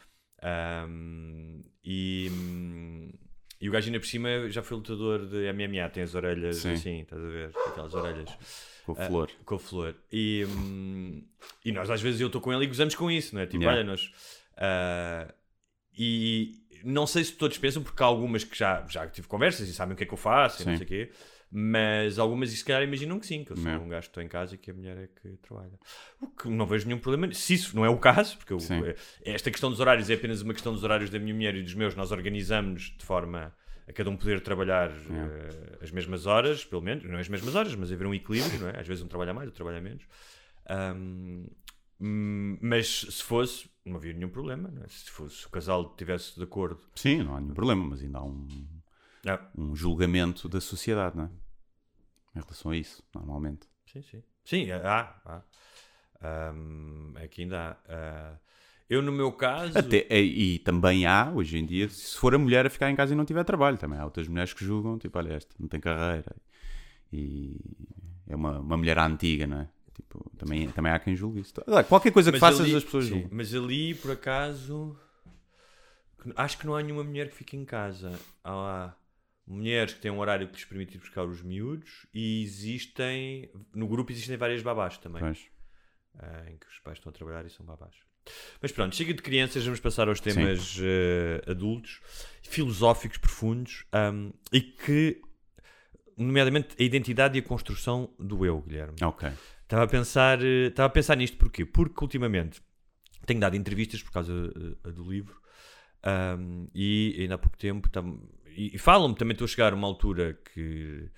[0.88, 2.32] Um, e,
[3.60, 6.72] e o gajo ainda por cima já foi lutador de MMA, tem as orelhas Sim.
[6.74, 7.52] assim, estás a ver?
[7.68, 8.30] Aquelas orelhas
[8.86, 9.30] Com Ah, flor.
[9.46, 9.96] com a flor.
[10.12, 11.24] E, hum,
[11.64, 13.46] e nós às vezes eu estou com ele e gozamos com isso, não é?
[13.46, 13.80] Tipo, Yeah.
[13.82, 14.12] olha, nós.
[14.58, 15.34] ah,
[15.98, 16.56] e
[16.86, 19.94] não sei se todos pensam, porque há algumas que já, já tive conversas e sabem
[19.94, 20.78] o que é que eu faço e não Sim.
[20.78, 21.12] sei o quê.
[21.52, 23.84] Mas algumas, se calhar, imaginam que sim, que eu sou Yeah.
[23.84, 25.80] um gajo que estou em casa e que a mulher é que trabalha.
[26.22, 27.34] O que não vejo nenhum problema.
[27.34, 28.82] Se isso não é o caso, porque eu- Sim.
[29.26, 31.74] esta questão dos horários é apenas uma questão dos horários da minha mulher e dos
[31.74, 33.52] meus, nós organizamos de forma
[33.88, 37.74] a cada um poder trabalhar eh, as mesmas horas, pelo menos, não as mesmas horas,
[37.74, 38.80] mas haver um equilíbrio, não é?
[38.80, 40.04] Às vezes um trabalha mais, outro trabalha menos.
[42.02, 44.88] Hum, mas se fosse, não havia nenhum problema, não é?
[44.88, 46.80] Se fosse se o casal estivesse de acordo.
[46.96, 48.48] Sim, não há nenhum problema, mas ainda há um,
[49.30, 51.30] Ah, um julgamento da sociedade, não é?
[52.36, 53.68] Em relação a isso, normalmente.
[53.92, 54.24] sim, sim.
[54.44, 55.16] Sim, há.
[55.26, 55.42] há.
[56.22, 57.78] Ahm, aqui ainda há.
[57.88, 58.38] Ah,
[58.90, 59.78] eu, no meu caso.
[59.78, 62.96] Até, e, e também há, hoje em dia, se for a mulher a ficar em
[62.96, 65.68] casa e não tiver trabalho, também há outras mulheres que julgam, tipo, olha, esta não
[65.68, 66.36] tem carreira.
[67.14, 67.60] E
[68.28, 69.70] é uma, uma mulher antiga, não é?
[69.94, 71.54] Tipo, também, também há quem julgue isso.
[71.88, 73.30] Qualquer coisa que Mas faças, ali- as pessoas sim, julgam.
[73.32, 74.98] Mas ali, por acaso,
[76.36, 78.18] acho que não há nenhuma mulher que fique em casa.
[78.44, 78.94] Há
[79.50, 83.88] mulheres que têm um horário que lhes permite ir buscar os miúdos e existem, no
[83.88, 85.22] grupo existem várias babás também,
[86.20, 87.96] ah, em que os pais estão a trabalhar e são babás.
[88.62, 92.00] Mas pronto, chega de crianças, vamos passar aos temas eh, adultos,
[92.44, 95.20] filosóficos, profundos, ahm, e que,
[96.18, 98.98] nomeadamente, a identidade e a construção do eu, Guilherme.
[99.02, 99.30] Ok.
[99.64, 101.66] Estava a pensar, eh, estava a pensar nisto porquê?
[101.66, 102.62] Porque ultimamente
[103.26, 104.34] tenho dado entrevistas por causa
[104.94, 105.40] do livro
[106.04, 108.20] ahm, e ainda há pouco tempo tam-
[108.56, 111.10] e, e falam-me também estou a chegar a uma altura que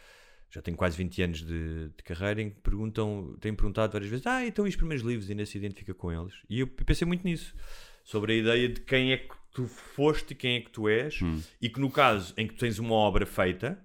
[0.49, 4.27] já tenho quase 20 anos de, de carreira em que perguntam, têm perguntado várias vezes,
[4.27, 6.33] ah, então e os primeiros livros ainda se identifica com eles?
[6.49, 7.55] E eu pensei muito nisso,
[8.03, 11.19] sobre a ideia de quem é que tu foste e quem é que tu és,
[11.61, 13.81] e que no caso em que tu tens uma obra feita,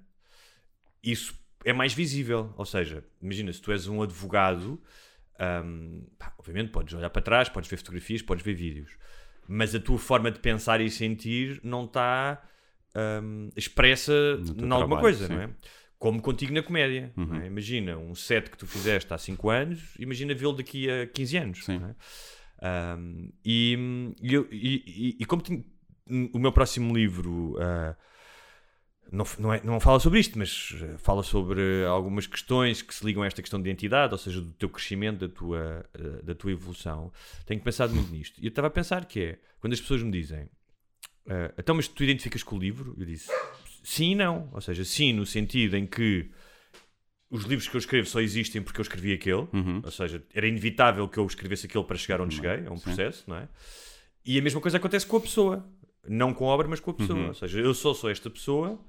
[1.03, 2.53] isso é mais visível.
[2.57, 4.81] Ou seja, imagina, se tu és um advogado,
[5.65, 8.91] hum, pá, obviamente podes olhar para trás, podes ver fotografias, podes ver vídeos,
[9.49, 12.43] mas a tua forma de pensar e sentir não está
[13.23, 14.13] hum, expressa
[14.57, 15.33] em alguma coisa, sim.
[15.33, 15.39] Uhum.
[15.39, 15.51] não é?
[15.99, 17.13] Como contigo na comédia.
[17.17, 17.47] não é?
[17.47, 21.65] Imagina um set que tu fizeste há 5 anos, imagina vê-lo daqui a 15 anos.
[21.65, 21.81] Sim.
[21.83, 22.97] é?
[22.99, 25.63] Um, e, e, e- e- como tinha-
[26.33, 27.95] o meu próximo livro ah,
[29.13, 33.05] não, não, é- não fala sobre isto, mas eh, fala sobre algumas questões que se
[33.05, 36.35] ligam a esta questão de identidade, ou seja, do teu crescimento, da tua, eh, da
[36.35, 37.13] tua evolução.
[37.45, 38.41] Tenho pensado muito nisto.
[38.41, 40.49] E eu estava a pensar que é, quando as pessoas me dizem
[41.29, 42.95] ah, então, mas tu identificas com o livro?
[42.99, 43.31] Eu disse
[43.83, 44.49] sim e não.
[44.53, 46.31] Ou seja, sim no sentido em que
[47.31, 49.81] os livros que eu escrevo só existem porque eu escrevi aquele, Uhum.
[49.85, 52.85] ou seja, era inevitável que eu escrevesse aquele para chegar onde cheguei, é um Sim.
[52.85, 53.49] processo, não é?
[54.25, 55.69] E a mesma coisa acontece com a pessoa,
[56.09, 57.19] não com a obra, mas com a pessoa.
[57.19, 57.29] Uhum.
[57.29, 58.81] Ou seja, eu só sou esta pessoa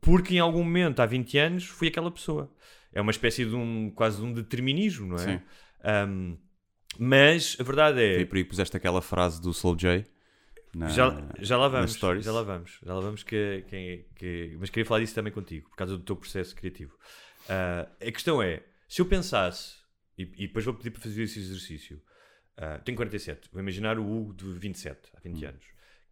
[0.00, 2.50] porque em algum momento, há 20 anos, fui aquela pessoa.
[2.92, 5.18] É uma espécie de um, quase de um determinismo, não é?
[5.38, 5.40] Sim.
[6.08, 6.36] Um,
[6.98, 8.20] mas a verdade é.
[8.20, 10.04] E por aí puseste aquela frase do Slow J.
[10.74, 11.92] na- Já, já lá vamos,
[12.24, 15.68] já lá vamos, já lá vamos que, que, que- mas queria falar disso também contigo,
[15.70, 16.96] por causa do teu processo criativo.
[17.48, 19.76] Ah, a questão é, se eu pensasse,
[20.16, 22.00] e, e depois vou pedir para fazer esse exercício,
[22.56, 25.64] ah, tenho 47, vou imaginar o Hugo de 27, há 20 anos,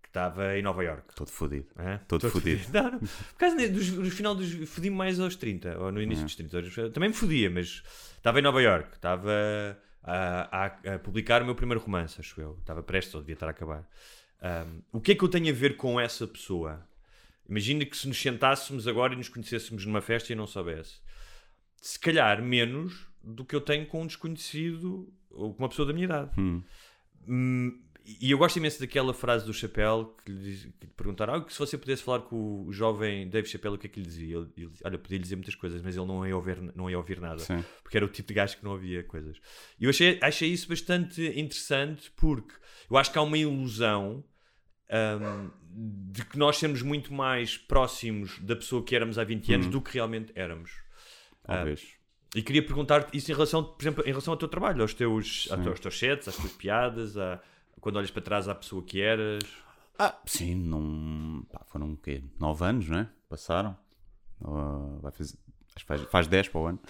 [0.03, 1.15] que estava em Nova York.
[1.15, 1.69] Todo fodido.
[1.79, 2.01] Hã?
[2.09, 2.63] Todo fodido.
[2.73, 2.99] Não, não.
[2.99, 4.53] Por causa dos, no final dos.
[4.69, 6.91] Fodi-me mais aos 30, ou no início dos 30.
[6.91, 7.83] Também me fodia, mas
[8.17, 9.31] estava em Nova York, estava
[10.03, 12.57] a, a- a publicar o meu primeiro romance, acho eu.
[12.61, 13.87] Estava prestes, ou devia estar a acabar.
[14.43, 16.87] Ahm, o que é que eu tenho a ver com essa pessoa?
[17.49, 21.01] Imagina que se nos sentássemos agora e nos conhecêssemos numa festa e não soubesse.
[21.77, 25.93] Se calhar menos do que eu tenho com um desconhecido ou com uma pessoa da
[25.93, 26.31] minha idade.
[26.39, 26.63] Hum.
[27.29, 31.35] Hum, e eu gosto imenso daquela frase do Chapéu que lhe, diz- que lhe perguntaram
[31.35, 34.07] ah, se você pudesse falar com o jovem Dave Chappelle, o que é que lhe
[34.07, 34.37] dizia?
[34.39, 37.21] Ele, ele olha, podia-lhe dizer muitas coisas, mas ele não ia ouvir, não ia ouvir
[37.21, 37.41] nada.
[37.41, 37.63] Sim.
[37.83, 39.39] Porque era o tipo de gajo que não ouvia coisas.
[39.79, 42.55] E eu achei, achei isso bastante interessante porque
[42.91, 44.25] eu acho que há uma ilusão
[44.91, 45.51] hum,
[46.13, 49.81] de que nós sermos muito mais próximos da pessoa que éramos há 20 anos do
[49.81, 50.73] que realmente éramos.
[51.43, 51.87] Talvez.
[52.35, 55.49] E queria perguntar-te isso em relação, por exemplo, em relação ao teu trabalho, aos teus,
[55.51, 57.41] aos teus, aos teus sets, às tuas piadas, a,
[57.81, 59.43] quando olhas para trás à pessoa que eras.
[59.99, 61.45] Ah, sim, não.
[61.53, 62.23] Pá, foram o quê?
[62.39, 63.09] 9 anos, não é?
[63.29, 63.77] Passaram.
[64.45, 65.37] Ah, vai fazer,
[65.75, 66.81] acho que faz, faz 10 para o ano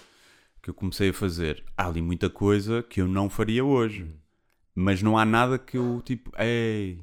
[0.61, 1.63] que eu comecei a fazer.
[1.75, 4.13] Há ali muita coisa que eu não faria hoje.
[4.75, 6.31] Mas não há nada que eu tipo.
[6.39, 6.99] Ei.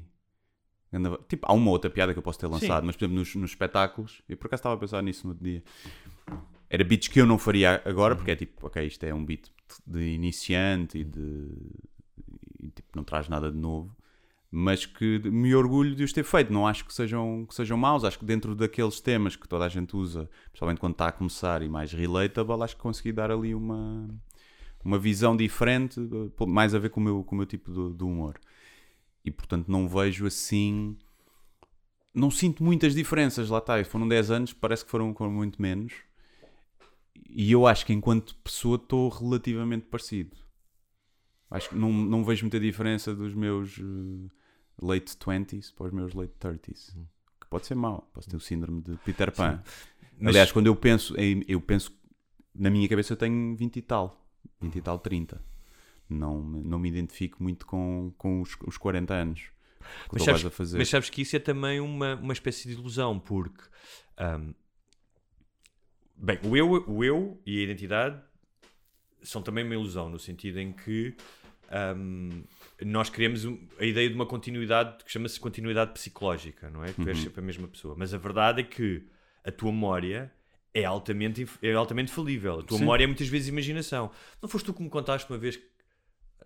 [1.27, 3.51] Tipo, há uma outra piada que eu posso ter lançado, mas por exemplo nos, nos
[3.51, 5.63] espetáculos, eu por acaso estava a pensar nisso no outro dia.
[6.69, 9.49] Era beats que eu não faria agora, porque é tipo, ok, isto é um beat
[9.85, 11.47] de iniciante e de.
[12.59, 13.95] e, tipo, não traz nada de novo
[14.51, 16.51] mas que me orgulho de os ter feito.
[16.51, 18.03] Não acho que sejam, que sejam maus.
[18.03, 21.61] Acho que dentro daqueles temas que toda a gente usa, principalmente quando está a começar
[21.61, 24.09] e mais relatable, acho que consegui dar ali uma,
[24.83, 27.97] uma visão diferente, eh, mais a ver com o meu, com o meu tipo de,
[27.97, 28.39] de humor.
[29.23, 30.97] E portanto não vejo assim.
[32.13, 33.83] Não sinto muitas diferenças, lá está.
[33.85, 35.93] Foram 10 anos, parece que foram, muito menos.
[37.29, 40.35] E eu acho que enquanto pessoa estou relativamente parecido.
[41.51, 44.29] Acho que não, não vejo muita diferença dos meus eh,
[44.81, 46.93] late 20s para os meus late 30s.
[47.41, 49.61] Que pode ser mau, posso ter o síndrome de Peter Pan.
[50.19, 51.15] Mas- Aliás, quando eu penso,
[51.47, 51.91] eu penso,
[52.53, 54.27] na minha cabeça eu tenho 20 e tal,
[54.61, 55.41] 20 e tal, 30.
[56.09, 60.45] Não, me- não me identifico muito com, com os, os 40 anos que Mas sabes,
[60.45, 60.77] a fazer.
[60.77, 63.61] mas sabes que isso é também uma, uma espécie de ilusão, porque
[64.17, 64.51] ahm,
[66.15, 68.21] bem, o eu, o eu e a identidade
[69.21, 71.15] são também uma ilusão, no sentido em que
[71.71, 72.41] ahm,
[72.83, 76.87] nós criamos um- a ideia de uma continuidade que chama-se continuidade psicológica, não é?
[76.87, 77.09] Que tu Uhum.
[77.09, 77.95] és sempre a mesma pessoa.
[77.97, 79.05] Mas a verdade é que
[79.43, 80.31] a tua memória
[80.73, 82.59] é altamente, é altamente falível.
[82.59, 82.83] A tua Sim.
[82.83, 84.11] memória é muitas vezes imaginação.
[84.41, 85.69] Não foste tu que me contaste uma vez que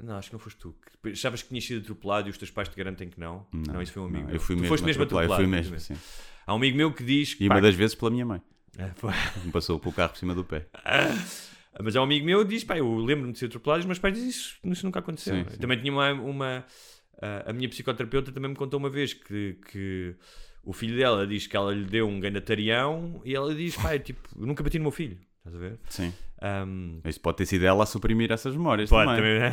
[0.02, 0.76] não, acho que não foste tu.
[1.02, 3.46] Que Achavas que tinhas sido atropelado e os teus pais te garantem que não?
[3.52, 5.34] Não, isso foi um amigo Não, eu fui mesmo, foste mesmo atropelado.
[5.34, 5.96] Eu fui mesmo, sim.
[6.46, 7.36] Há um amigo meu que diz.
[7.40, 8.42] E pá, uma das vezes pela minha mãe.
[8.78, 8.90] É,
[9.46, 10.68] Me passou com o carro por cima do pé.
[11.82, 13.86] Mas há um amigo meu que diz: pá, eu lembro-me de ser atropelado e os
[13.86, 15.36] meus pais dizem isso, isso nunca aconteceu.
[15.36, 15.58] Sim, não sim.
[15.58, 16.12] Também tinha uma.
[16.14, 16.66] uma
[17.46, 20.16] a, minha psicoterapeuta também me contou uma vez que, que
[20.64, 24.00] o filho dela diz que ela lhe deu um ganatarião e ela diz: pá, eu,
[24.00, 25.18] tipo, eu nunca bati no meu filho.
[25.46, 25.80] Estás a ver?
[25.90, 26.14] Sim.
[26.42, 29.32] Ahm, Isso pode ter sido ela a suprimir essas memórias pode também.
[29.42, 29.52] é?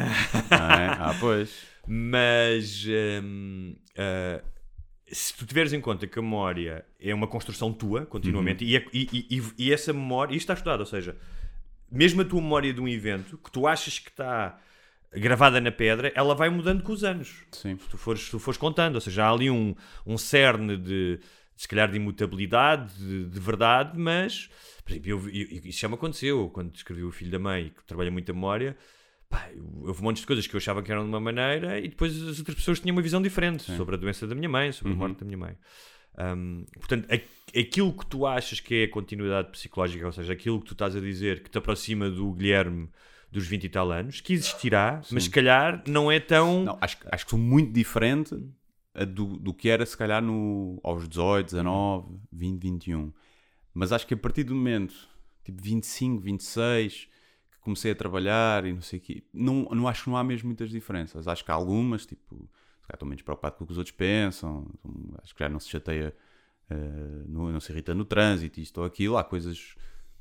[0.50, 1.66] Ah, pois.
[1.86, 2.84] Mas
[3.22, 4.40] hum, ah,
[5.10, 8.86] se tu tiveres em conta que a memória é uma construção tua, continuamente, e, é-
[8.92, 11.16] e- e- e- e essa memória, isto está estudado, ou seja,
[11.90, 14.56] mesmo a tua memória de um evento que tu achas que está
[15.12, 17.42] gravada na pedra, ela vai mudando com os anos.
[17.50, 17.76] Sim.
[17.78, 19.74] Se tu fores, se tu fores contando, ou seja, há ali um,
[20.06, 21.18] um cerne de,
[21.56, 24.48] se calhar, de imutabilidade, de, de verdade, mas,
[24.98, 27.84] por exemplo, eu, eu- isso já me aconteceu quando escrevi O Filho da Mãe, que
[27.84, 28.76] trabalha muito a memória.
[29.28, 29.48] Pá,
[29.82, 32.38] houve montes de coisas que eu achava que eram de uma maneira e depois as
[32.40, 35.18] outras pessoas tinham uma visão diferente sobre a doença da minha mãe, sobre a morte
[35.20, 35.56] da minha mãe.
[36.18, 37.06] Hum, portanto,
[37.56, 40.96] aquilo que tu achas que é a continuidade psicológica, ou seja, aquilo que tu estás
[40.96, 42.88] a dizer que te aproxima do Guilherme
[43.30, 46.64] dos 20 e tal anos, que existirá, mas se calhar não é tão.
[46.64, 48.34] Não, acho, que- acho que sou muito diferente
[49.14, 53.12] do, do que era, se calhar, no, aos 18, 19, 20, 21.
[53.74, 54.94] Mas acho que a partir do momento,
[55.44, 57.08] tipo 25, 26,
[57.52, 60.24] que comecei a trabalhar e não sei o quê, não, não acho que não há
[60.24, 61.28] mesmo muitas diferenças.
[61.28, 63.94] Acho que há algumas, tipo, se calhar estou menos preocupado com o que os outros
[63.96, 64.66] pensam,
[65.22, 66.14] acho que já não se chateia,
[66.68, 69.16] eh, não, não se irrita no trânsito, isto ou aquilo.
[69.16, 69.74] Há coisas,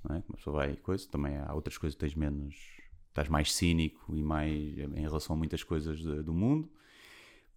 [0.04, 0.24] não é?
[0.28, 2.56] uma pessoa vai, coisa, também há outras coisas que tens menos,
[3.10, 6.70] estás mais cínico e mais em relação a muitas coisas de- do mundo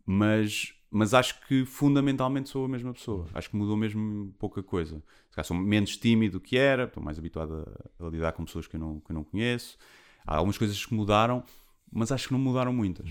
[0.05, 3.27] mas, mas acho que fundamentalmente sou a mesma pessoa.
[3.35, 5.03] Acho que mudou mesmo pouca coisa.
[5.31, 7.67] Se calhar sou menos tímido do que era, estou mais habituado
[8.01, 9.79] a, a lidar com pessoas que eu, não, que eu não conheço.
[10.27, 11.43] Há algumas coisas que mudaram,
[11.91, 13.09] mas acho que não mudaram muitas.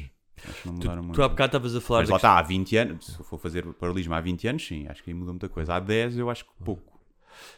[0.48, 1.28] Acho que não mudaram Tu há muitas.
[1.30, 4.14] bocado estavas a falar Mas lá está, há 20 anos, se eu for fazer paralelismo
[4.14, 5.74] há 20 anos, sim, acho que aí muda muita coisa.
[5.76, 7.00] Há 10 eu acho que pouco.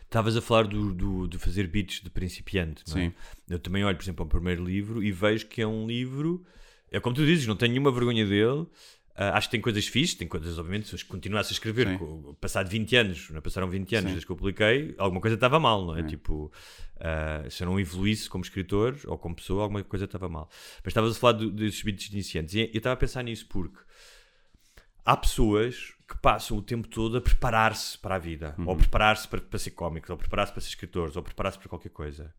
[0.04, 3.06] Estavas a falar do, do- de fazer beats de principiante, não é?
[3.10, 3.14] Sim.
[3.50, 6.46] Eu também olho, por exemplo, ao primeiro livro e vejo que é um livro.
[6.92, 8.68] É como tu dizes, não tenho nenhuma vergonha dele.
[9.16, 11.98] Ah, acho que tem coisas fixes, tem coisas, obviamente, se eu continuasse a escrever, Sim.
[12.00, 13.42] co- passado 20 anos, não é?
[13.42, 14.14] passaram 20 anos Sim.
[14.14, 16.02] desde que eu publiquei, alguma coisa estava mal, não é?
[16.04, 16.52] Tipo,
[17.00, 20.50] ah, se eu não evoluísse como escritor ou como pessoa, alguma coisa estava mal.
[20.84, 23.78] Mas estavas a falar do- desses beats iniciantes e eu estava a pensar nisso porque
[25.06, 29.42] há pessoas que passam o tempo todo a preparar-se para a vida, ou preparar-se para,
[29.42, 32.34] para ser cómicos, ou preparar-se para ser escritores, ou preparar-se para qualquer coisa.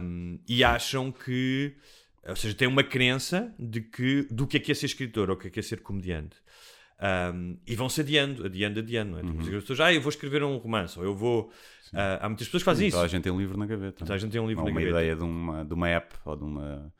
[0.00, 1.74] Um, e acham que
[2.26, 5.36] Ou seja, tem uma crença de que, do que é que é ser escritor ou
[5.36, 6.36] o que é que é ser comediante.
[7.34, 9.10] Um, e vão-se adiando, adiando, adiando.
[9.12, 9.22] Não é?
[9.22, 11.50] Tipo, As pessoas, ah, eu vou escrever um romance, ou eu vou.
[11.92, 12.96] Ah, há muitas pessoas que fazem isso.
[12.96, 13.98] Toda a gente tem um livro na gaveta.
[13.98, 15.00] Toda a gente tem um livro Ou na uma gaveta.
[15.00, 16.94] ideia de uma, de uma app ou de uma.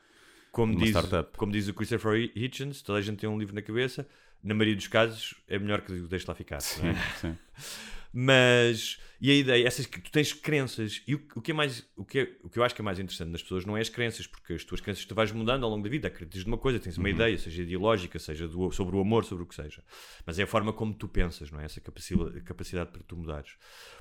[0.51, 1.39] Como uma diz, startup.
[1.39, 4.07] como diz o Christopher Hitchens, toda a gente tem um livro na cabeça.
[4.43, 6.59] Na maioria dos casos, é melhor que o deixe lá ficar.
[6.83, 6.95] não é?
[7.21, 7.39] Sim.
[8.13, 11.89] Mas, e a ideia, essas que tu tens crenças, e o, o que é mais,
[11.97, 13.81] o que, é, o que eu acho que é mais interessante nas pessoas não é
[13.81, 16.59] as crenças, porque as tuas crenças tu vais mudando ao longo da vida, acreditas numa
[16.59, 19.83] coisa, tens uma ideia, seja ideológica, seja do- sobre o amor, sobre o que seja.
[20.27, 21.65] Mas é a forma como tu pensas, não é?
[21.65, 23.53] Essa capacidade, capacidade para tu mudares.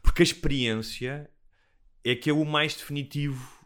[0.04, 1.30] Porque a experiência
[2.04, 3.60] é que é o mais definitivo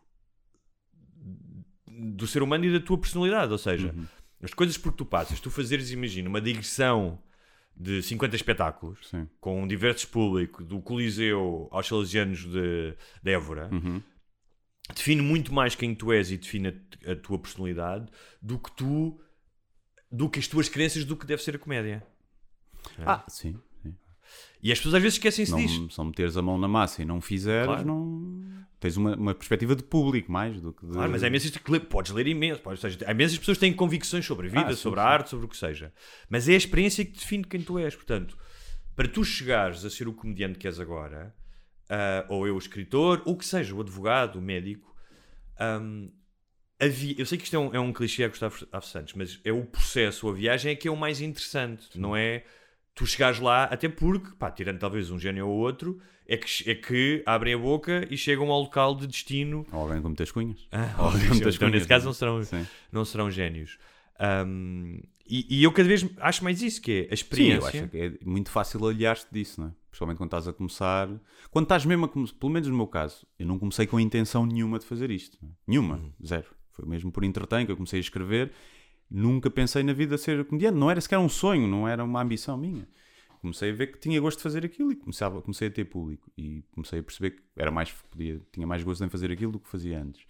[1.88, 3.96] do ser humano e da tua personalidade, ou seja,
[4.42, 7.18] as coisas por que tu passas, tu fazeres, imagina, uma digressão
[7.76, 9.28] de 50 espetáculos, Sim.
[9.40, 14.02] com um diversos público, do Coliseu aos Salesianos de, de Évora, Uhum.
[14.94, 16.70] define muito mais quem tu és e define
[17.06, 18.08] a, a tua personalidade
[18.42, 19.20] do que tu,
[20.12, 22.06] do que as tuas crenças do que deve ser a comédia.
[23.06, 23.54] Ah, sim.
[23.54, 23.60] sim.
[24.66, 25.82] E as pessoas às vezes esquecem-se disto.
[25.82, 27.86] Não, se não meteres a mão na massa e não fizeres, Claro.
[27.86, 28.66] não.
[28.80, 30.92] Tens uma, uma perspectiva de público mais do que de.
[30.94, 33.74] Claro, mas há imensas que podes ler imenso, podes, seja, há imensas pessoas que têm
[33.74, 35.10] convicções sobre a vida, Ah, sim, sobre a sim.
[35.10, 35.94] arte, sobre o que seja.
[36.30, 37.96] Mas é a experiência que define quem tu és.
[37.96, 38.36] Portanto,
[38.96, 41.34] para tu chegares a ser o comediante que és agora,
[41.90, 44.94] ah, ou eu o escritor, ou que seja, o advogado, o médico,
[46.80, 48.68] a vi- eu sei que isto é um, é um clichê a Gustavo.
[48.82, 52.44] Santos, mas é o processo, a viagem é que é o mais interessante, não é
[52.96, 56.74] tu chegares lá, até porque, pá, tirando talvez um gênio ou outro, é que, é
[56.74, 60.66] que abrem a boca e chegam ao local de destino Ou alguém com muitas cunhas.
[60.72, 61.74] ah, Ou alguém com então, muitas cunhas.
[61.74, 62.66] nesse caso não serão, Sim.
[62.92, 63.78] não serão génios.
[64.20, 67.68] Ahm, e, e eu cada vez acho mais isso, que é a Sim, eu experiência.
[67.82, 69.72] acho que é muito fácil aliar-te disso, não é?
[69.90, 71.10] Principalmente quando estás a começar.
[71.52, 74.46] Quando estás mesmo a começar, pelo menos no meu caso, eu não comecei com intenção
[74.46, 75.38] nenhuma de fazer isto.
[75.44, 75.48] é?
[75.68, 76.12] Nenhuma, Uhum.
[76.26, 76.48] zero.
[76.72, 78.52] Foi mesmo por entretém que eu comecei a escrever.
[79.18, 80.78] Nunca pensei na vida ser comediante.
[80.78, 82.86] Não era sequer um sonho, não era uma ambição minha.
[83.40, 86.30] Comecei a ver que tinha gosto de fazer aquilo e começava, comecei a ter público.
[86.38, 89.60] E comecei a perceber que era mais, podia, tinha mais gosto em fazer aquilo do
[89.60, 90.22] que fazia antes.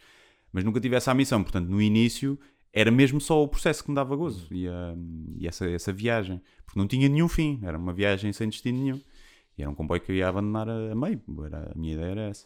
[0.52, 1.42] Mas nunca tive essa ambição.
[1.42, 2.38] Portanto, no início
[2.72, 4.96] era mesmo só o processo que me dava gozo e, a-
[5.40, 6.40] e essa, essa viagem.
[6.64, 7.60] Porque não tinha nenhum fim.
[7.64, 9.02] Era uma viagem sem destino nenhum.
[9.58, 11.20] E era um comboio que eu ia abandonar a, a meio.
[11.44, 12.46] Era, a minha ideia era essa.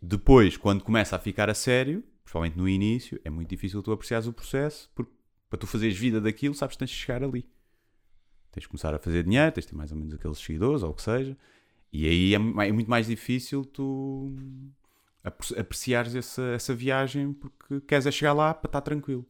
[0.00, 4.26] Depois, quando começa a ficar a sério, principalmente no início, é muito difícil tu apreciares
[4.26, 5.12] o processo, porque
[5.50, 7.46] para tu fazeres vida daquilo, sabes que tens de chegar ali.
[8.50, 10.90] Tens de começar a fazer dinheiro, tens de ter mais ou menos aqueles seguidores, ou
[10.90, 11.36] o que seja,
[11.92, 12.36] e aí é,
[12.68, 14.32] é muito mais difícil tu
[15.22, 19.26] apre- apreciares essa, essa viagem porque queres é chegar lá para estar tranquilo.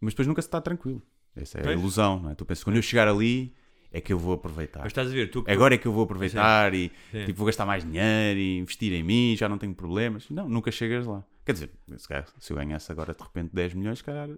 [0.00, 1.02] Mas depois nunca se está tranquilo.
[1.34, 1.78] Essa é a Pois.
[1.80, 2.34] ilusão, não é?
[2.34, 3.54] Tu pensas, quando eu chegar ali,
[3.92, 4.80] é que eu vou aproveitar.
[4.80, 7.24] Mas estás a ver, tu, Agora é que eu vou aproveitar e Sim.
[7.26, 10.28] tipo, vou gastar mais dinheiro e investir em mim, já não tenho problemas.
[10.30, 11.24] Não, nunca chegas lá.
[11.44, 14.28] Quer dizer, se, calhar, se eu ganhasse agora de repente 10 milhões, se calhar,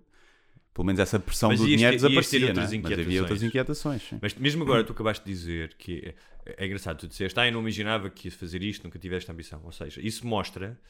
[0.73, 2.47] pelo menos essa pressão Mas do dinheiro ter- desaparecia.
[2.49, 2.79] outras é?
[2.79, 4.03] Mas havia outras inquietações.
[4.03, 4.19] sim.
[4.21, 6.15] Mas mesmo agora tu acabaste de dizer que
[6.47, 9.17] é, é engraçado, tu disseste, ah, eu não imaginava que ia fazer isto, nunca tive
[9.17, 9.61] esta ambição.
[9.65, 10.81] Ou seja, isso mostra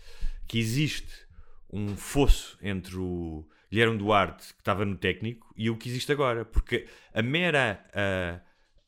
[0.46, 1.12] que existe
[1.72, 6.44] um fosso entre o Guilherme Duarte, que estava no técnico, e o que existe agora.
[6.44, 7.84] Porque a mera.
[7.92, 8.40] A,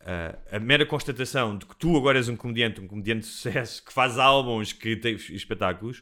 [0.08, 3.84] a, a mera constatação de que tu agora és um comediante, um comediante de sucesso,
[3.84, 6.00] que faz álbuns, que tem espetáculos,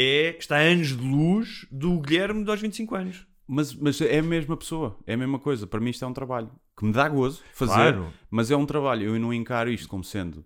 [0.00, 3.26] é, está a anos de luz do Guilherme de aos 25 anos.
[3.46, 5.66] Mas, mas é a mesma pessoa, é a mesma coisa.
[5.66, 8.12] Para mim isto é um trabalho que me dá gozo fazer, Claro.
[8.30, 9.08] mas é um trabalho.
[9.08, 10.44] Eu não encaro isto como sendo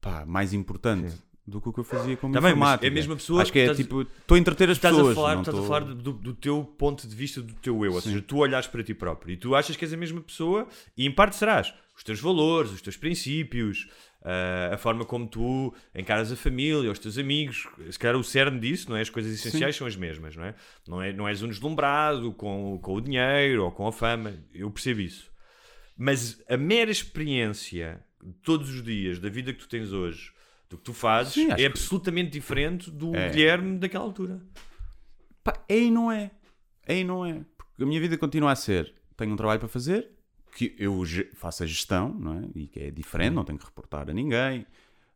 [0.00, 1.12] pá, mais importante
[1.46, 2.86] do que o que eu fazia como Também, mas informática.
[2.86, 5.12] é a mesma pessoa Acho que é estás- tipo, estou a entreter as estás pessoas.
[5.12, 7.84] a falar, não estás a estou- falar do, do teu ponto de vista, do teu
[7.84, 10.20] eu, ou seja, tu olhas para ti próprio e tu achas que és a mesma
[10.20, 11.74] pessoa e em parte serás.
[11.96, 13.88] Os teus valores, os teus princípios,
[14.24, 18.58] ah, a forma como tu encaras a família, os teus amigos, se calhar o cerne
[18.60, 19.00] disso, não é?
[19.00, 20.54] As coisas essenciais são as mesmas, não é?
[20.86, 24.70] Não, é, não és um deslumbrado com, com o dinheiro ou com a fama, eu
[24.70, 25.30] percebo isso.
[25.96, 30.32] Mas a mera experiência de todos os dias da vida que tu tens hoje,
[30.70, 33.28] do que tu fazes, Sim, é que- absolutamente diferente do É.
[33.30, 34.40] Guilherme daquela altura.
[35.44, 36.30] Pá, é e não é.
[36.86, 37.44] É e não é.
[37.58, 40.08] Porque a minha vida continua a ser: tenho um trabalho para fazer,
[40.52, 41.02] que eu
[41.34, 42.48] faço a gestão, não é?
[42.54, 44.66] E que é diferente, não tenho que reportar a ninguém,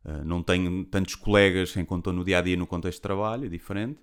[0.03, 3.45] ah, não tenho tantos colegas quando estou no dia a dia no contexto de trabalho,
[3.45, 3.99] é diferente.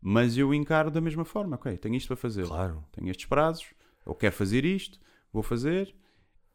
[0.00, 2.84] Mas eu encaro da mesma forma: ok, tenho isto para fazer, Claro.
[2.92, 3.66] tenho estes prazos,
[4.06, 5.00] eu quero fazer isto,
[5.32, 5.94] vou fazer.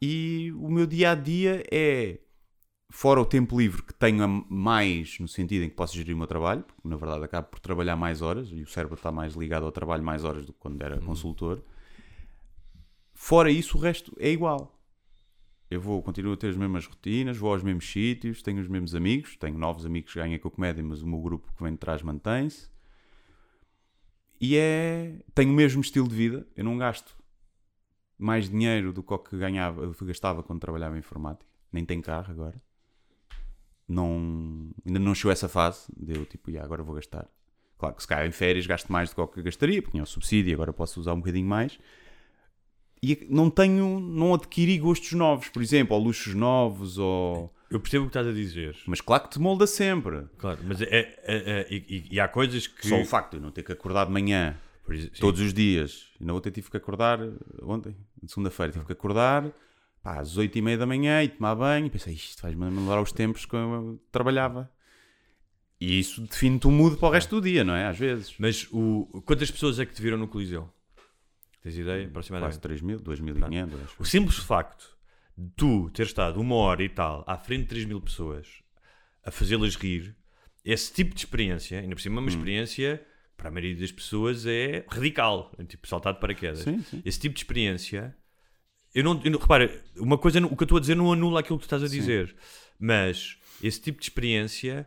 [0.00, 2.20] E o meu dia a dia é
[2.88, 6.26] fora o tempo livre que tenho mais no sentido em que posso gerir o meu
[6.26, 9.64] trabalho, porque na verdade acabo por trabalhar mais horas e o cérebro está mais ligado
[9.66, 11.62] ao trabalho mais horas do que quando era consultor.
[13.22, 14.80] Fora isso, o resto é igual.
[15.70, 18.94] Eu vou, continuo a ter as mesmas rotinas, vou aos mesmos sítios, tenho os mesmos
[18.94, 21.72] amigos, tenho novos amigos que ganham com a comédia, mas o meu grupo que vem
[21.72, 22.70] de trás mantém-se.
[24.40, 25.20] E é.
[25.34, 26.48] Tenho o mesmo estilo de vida.
[26.56, 27.14] Eu não gasto
[28.18, 31.48] mais dinheiro do que o que ganhava, gastava quando trabalhava em informática.
[31.70, 32.60] Nem tenho carro agora.
[33.86, 35.86] Não, ainda não chegou essa fase.
[35.94, 37.28] Deu tipo, "Ya, agora vou gastar.
[37.76, 40.04] Claro que se calhar em férias gasto mais do que o que gastaria, porque tinha
[40.04, 41.78] o subsídio agora posso usar um bocadinho mais.
[43.02, 47.54] E não tenho, não adquiri gostos novos, por exemplo, ou luxos novos, ou.
[47.70, 48.76] Eu percebo o que estás a dizer.
[48.86, 50.24] Mas claro que te molda sempre.
[50.36, 52.86] Claro, mas é, é- é- e, e- e há coisas que.
[52.88, 55.08] Só o facto de eu não ter que acordar de manhã sim.
[55.18, 56.08] todos os dias.
[56.20, 57.18] Ainda ontem tive que acordar,
[57.62, 57.96] ontem,
[58.26, 59.50] segunda-feira, tive que acordar
[60.02, 61.86] pá, às 8 e meia da manhã e tomar banho.
[61.86, 64.70] E pensei, isto faz-me lembrar os tempos que eu trabalhava.
[65.80, 67.86] E isso define-te o mood para o resto do dia, não é?
[67.86, 68.34] Às vezes.
[68.38, 70.68] Mas o, quantas pessoas é que te viram no Coliseu?
[71.62, 71.98] Tens ideia?
[72.04, 72.58] Quase Aproximadamente.
[72.60, 73.84] 3 mil, 2.500.
[73.84, 73.96] acho.
[74.02, 74.96] O simples facto
[75.36, 78.48] de tu ter estado uma hora e tal à frente de 3 mil pessoas
[79.24, 80.16] a fazê-las rir,
[80.64, 82.24] esse tipo de experiência, ainda por cima, é Hum.
[82.24, 83.06] uma experiência
[83.36, 86.60] para a maioria das pessoas é radical, é tipo saltar de paraquedas.
[86.60, 87.02] Sim, sim.
[87.04, 88.14] Esse tipo de experiência,
[88.94, 91.40] eu não, eu não- repara, uma coisa, o que eu estou a dizer não anula
[91.40, 92.34] aquilo que tu estás a dizer,
[92.78, 94.86] mas esse tipo de experiência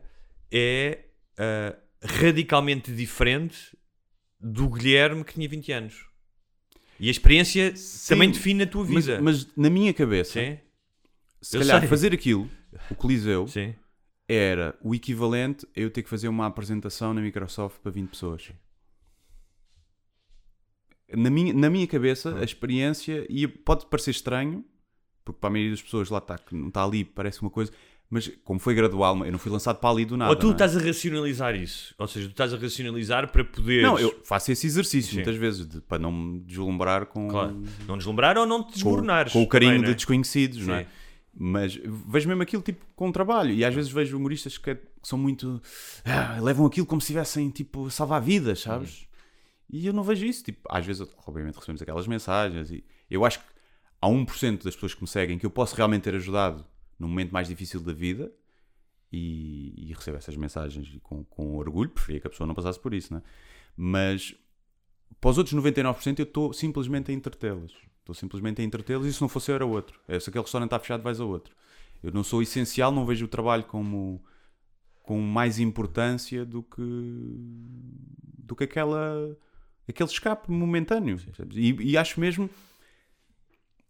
[0.52, 1.06] é
[1.38, 3.76] ah, radicalmente diferente
[4.40, 6.06] do Guilherme que tinha 20 anos.
[7.04, 7.74] E a experiência
[8.08, 9.22] também define a tua Mas, vida.
[9.22, 10.58] mas na minha cabeça, Sim,
[11.41, 11.89] se eu calhar sei.
[11.89, 12.49] fazer aquilo,
[12.89, 13.76] o Coliseu, sim.
[14.26, 18.49] era o equivalente a eu ter que fazer uma apresentação na Microsoft para 20 pessoas.
[21.14, 24.64] Na minha, na minha cabeça, a experiência e pode parecer estranho,
[25.26, 27.74] porque para a maioria das pessoas lá está, que não está ali, parece uma coisa,
[28.14, 30.30] mas como foi gradual, eu não fui lançado para ali do nada.
[30.30, 30.51] Ou tu é?
[30.51, 31.95] estás a racionalizar isso.
[31.97, 33.82] Ou seja, tu estás a racionalizar para poderes.
[33.84, 35.16] Não, eu faço esse exercício Sim.
[35.18, 37.64] muitas vezes, de- para não me deslumbrar com, Claro.
[37.88, 39.34] Não deslumbrar ou não te com, desmoronares.
[39.34, 39.95] com o carinho também, de é?
[39.95, 40.84] desconhecidos, não é?
[40.84, 40.89] Sim.
[41.36, 41.76] Mas
[42.07, 43.51] vejo mesmo aquilo tipo com trabalho.
[43.51, 45.59] E às vezes vejo humoristas que, é- que são muito.
[46.05, 49.07] ah, levam aquilo como se estivessem tipo a salvar vidas, sabes?
[49.70, 50.43] E eu não vejo isso.
[50.43, 52.70] Tipo, às vezes, obviamente, recebemos aquelas mensagens.
[52.70, 53.45] E eu acho que
[53.99, 56.64] há 1% das pessoas que me seguem que eu posso realmente ter ajudado
[57.00, 58.32] num momento mais difícil da vida.
[59.12, 61.89] E, e recebo essas mensagens com, com orgulho.
[61.89, 63.22] Preferia que a pessoa não passasse por isso, é?
[63.76, 64.36] Mas
[65.22, 67.74] para os outros 99% eu estou simplesmente a entretê-los.
[68.00, 70.00] Estou simplesmente a entretê-los e se não fosse eu era outro.
[70.08, 71.56] É, se aquele restaurante está fechado, vais a outro.
[72.02, 74.24] Eu não sou essencial, não vejo o trabalho como
[75.04, 76.82] com mais importância do que
[78.38, 79.38] do que aquela
[79.88, 81.18] aquele escape momentâneo.
[81.52, 82.50] E, e acho mesmo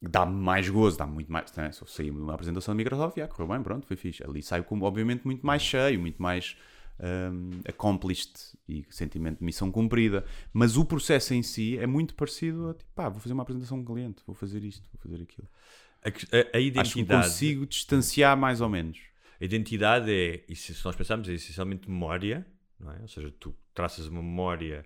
[0.09, 1.51] dá-me mais gozo, dá-me muito mais.
[1.55, 1.71] Né?
[1.71, 4.23] Se eu de uma apresentação da Microsoft, já correu bem, pronto, foi fixe.
[4.23, 6.55] Ali saio, como, obviamente, muito mais cheio, muito mais
[6.99, 8.33] um, accomplished
[8.67, 10.25] e sentimento de missão cumprida.
[10.51, 13.77] Mas o processo em si é muito parecido a tipo, pá, vou fazer uma apresentação
[13.83, 15.47] com um cliente, vou fazer isto, vou fazer aquilo.
[16.03, 17.23] A, a- a Acho que identidade.
[17.27, 18.99] consigo distanciar mais ou menos.
[19.39, 22.45] A identidade é, e se se nós pensarmos, é essencialmente memória,
[22.79, 22.99] não é?
[23.01, 24.85] Ou seja, tu traças uma memória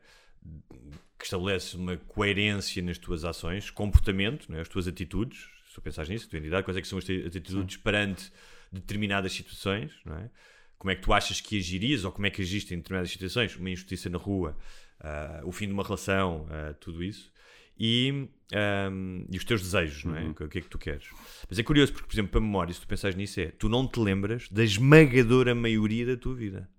[1.18, 4.62] que estabelece uma coerência nas tuas ações, comportamento, não é?
[4.62, 7.04] as tuas atitudes, se tu pensares nisso, a tua identidade, quais é que são as
[7.06, 8.32] tuas atitudes perante
[8.72, 10.30] determinadas situações, não é?
[10.78, 13.56] Como é que tu achas que agirias ou como é que agiste em determinadas situações,
[13.56, 14.56] uma injustiça na rua,
[15.00, 17.32] ah, o fim de uma relação, ah, tudo isso.
[17.80, 20.22] E, ahm, e os teus desejos, não é?
[20.22, 20.32] Uhum.
[20.32, 21.06] O que- O que é que tu queres?
[21.50, 23.68] Mas é curioso porque, por exemplo, para a memória, se tu pensares nisso, é tu
[23.70, 26.70] não te lembras da esmagadora maioria da tua vida.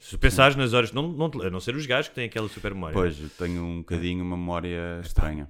[0.00, 2.72] Se pensares nas horas, não, não, a não ser os gajos que têm aquela super
[2.74, 2.94] memória.
[2.94, 5.48] Pois, eu tenho um bocadinho uma memória estranha.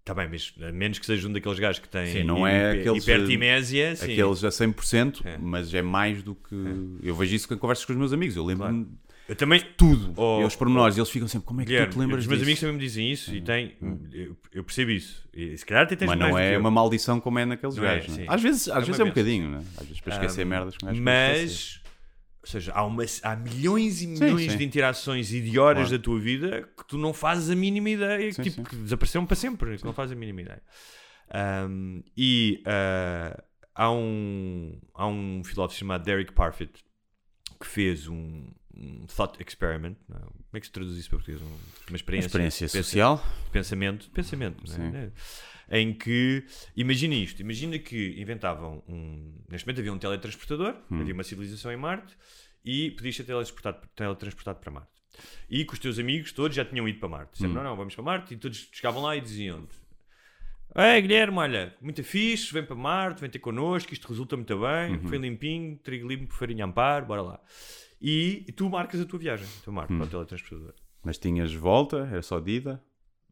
[0.00, 2.72] Está bem, mas a menos que seja um daqueles gajos que têm Sim, não é
[2.72, 4.12] aqueles, hipertimésia, sim.
[4.12, 5.36] Aqueles a 100%, É.
[5.38, 6.54] mas é mais do que.
[7.02, 8.34] Eu vejo isso quando conversas com os meus amigos.
[8.36, 8.90] Eu lembro-me de
[9.28, 9.62] Eu também.
[9.76, 10.12] tudo.
[10.16, 12.26] Oh, e os pormenores, eles ficam sempre, como é que Guilherme, tu te lembras os
[12.26, 12.46] meus disso?
[12.46, 13.74] amigos também me dizem isso e têm.
[14.12, 15.26] Eu, eu percebo isso.
[15.34, 17.96] E, se calhar até tens Mas não é uma maldição como é naqueles Não é,
[17.96, 18.16] gajos.
[18.16, 18.22] né?
[18.22, 18.28] sim.
[18.28, 19.62] Às vezes, às É vezes é um bocadinho, né?
[19.76, 21.42] às vezes para esquecer Um, merdas gajo pode esquecer.
[21.44, 21.80] Mas,
[22.48, 24.56] ou seja, há, uma, há milhões e milhões sim.
[24.58, 25.98] de interações e de horas Claro.
[25.98, 28.62] da tua vida que tu não fazes a mínima ideia, Sim, tipo, sim.
[28.64, 30.62] que desapareceram para sempre, que não fazes a mínima ideia.
[31.68, 33.42] Um, e ah,
[33.74, 36.72] há, um, há um filósofo chamado Derek Parfit
[37.60, 39.96] que fez um, um thought experiment.
[40.10, 40.18] é?
[40.18, 41.42] Como é que se traduz isso para português?
[41.42, 41.54] Um- Uma
[41.90, 43.22] Uma experiência, experiência pensa- social.
[43.52, 44.66] pensamento, pensamento?
[44.66, 44.90] Sim.
[44.96, 45.10] É.
[45.70, 46.44] em que
[46.76, 51.00] imagina isto, imagina que inventavam um, neste momento havia um teletransportador, Hum.
[51.00, 52.16] havia uma civilização em Marte
[52.64, 54.98] e podias ser teletransportado, teletransportado para Marte.
[55.50, 57.32] E que os teus amigos todos já tinham ido para Marte.
[57.32, 57.54] Disseram, Hum.
[57.56, 58.34] não, não, vamos para Marte.
[58.34, 59.74] E todos chegavam lá e diziam-te:
[60.76, 64.92] Ei, Guilherme, olha, muito fixe, vem para Marte, vem ter connosco, isto resulta muito bem,
[64.96, 65.08] Uhum.
[65.08, 67.40] foi limpinho, trigo limpo, farinha amparo, bora lá.
[68.00, 69.98] E tu marcas a tua viagem, para Marte, Hum.
[69.98, 70.74] para o teletransportador.
[71.02, 72.82] Mas tinhas volta, era só de ida.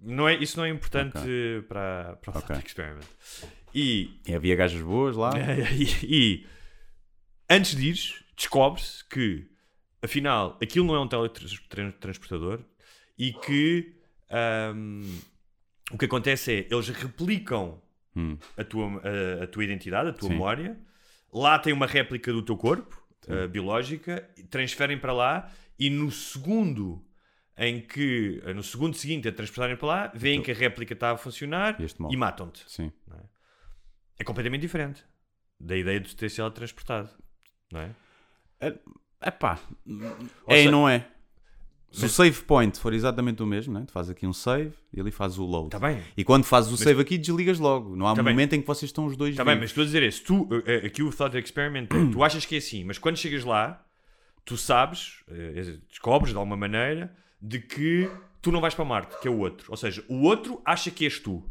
[0.07, 1.19] Não é, isso não é importante
[1.69, 2.49] para, para o Ok.
[2.55, 3.05] Thought Experiment.
[3.75, 5.33] E, E havia gajas boas lá.
[5.77, 6.47] e, e
[7.51, 9.51] antes de ires, descobre-se que
[10.01, 12.61] afinal aquilo não é um teletransportador
[13.19, 13.97] e que
[14.31, 15.19] ahm,
[15.91, 17.83] o que acontece é eles replicam
[18.19, 18.39] Hum.
[18.57, 18.87] a, tua,
[19.41, 20.35] a, a tua identidade, a tua Sim.
[20.37, 20.79] memória.
[21.31, 22.99] Lá tem uma réplica do teu corpo,
[23.29, 27.05] ah, biológica, transferem para lá e no segundo
[27.59, 31.17] em que, no segundo seguinte a transportarem para lá, veem que a réplica está a
[31.17, 32.65] funcionar Então, E matam-te.
[32.67, 32.93] Sim.
[34.19, 35.05] É completamente diferente
[35.59, 37.09] da ideia de ter sido transportado.
[37.73, 37.95] Não é?
[39.21, 39.59] É pá.
[40.47, 41.09] Ou É e não é.
[41.91, 43.85] Se o save point for exatamente o mesmo, né?
[43.87, 45.69] tu fazes aqui um save e ali fazes o load.
[45.69, 46.03] Está bem.
[46.15, 47.97] E quando fazes o save aqui, desligas logo.
[47.97, 48.35] Não há um Tá bem.
[48.35, 50.23] momento em que vocês estão os dois Está bem, mas estou a dizer é, se
[50.23, 53.45] tu, eh, aqui o thought experiment, é, tu achas que é assim, mas quando chegas
[53.45, 53.83] lá,
[54.45, 57.17] tu sabes, eh, descobres de alguma maneira,
[57.47, 58.11] de que
[58.43, 59.67] tu não vais para Marte, que é o outro.
[59.71, 61.43] Ou seja, o outro acha que és tu.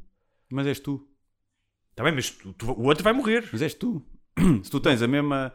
[0.52, 1.08] Mas és tu.
[1.92, 3.48] Está bem, mas tu- tu- o outro vai morrer.
[3.52, 4.06] Mas és tu.
[4.64, 5.54] Se tu tens a mesma,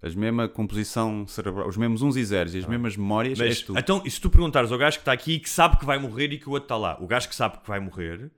[0.00, 3.62] as mesma composição cerebral, os mesmos uns e zeros e as mesmas memórias, Mas, és
[3.62, 3.76] tu.
[3.76, 5.98] então, e se tu perguntares ao gajo que está aqui e que sabe que vai
[5.98, 8.30] morrer e que o outro está lá, o gajo que sabe que vai morrer,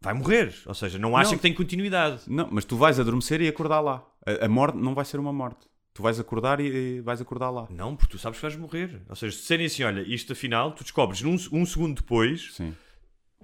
[0.00, 0.54] vai morrer.
[0.64, 1.36] Ou seja, não acha Não.
[1.36, 2.22] que tem continuidade.
[2.26, 4.02] Não, mas tu vais adormecer e acordar lá.
[4.26, 5.66] A, a morte não vai ser uma morte.
[5.96, 7.66] Tu vais acordar e, e vais acordar lá.
[7.70, 9.00] Não, porque tu sabes que vais morrer.
[9.08, 12.74] Ou seja, se disserem assim, olha, isto afinal, tu descobres num, um segundo depois, Sim.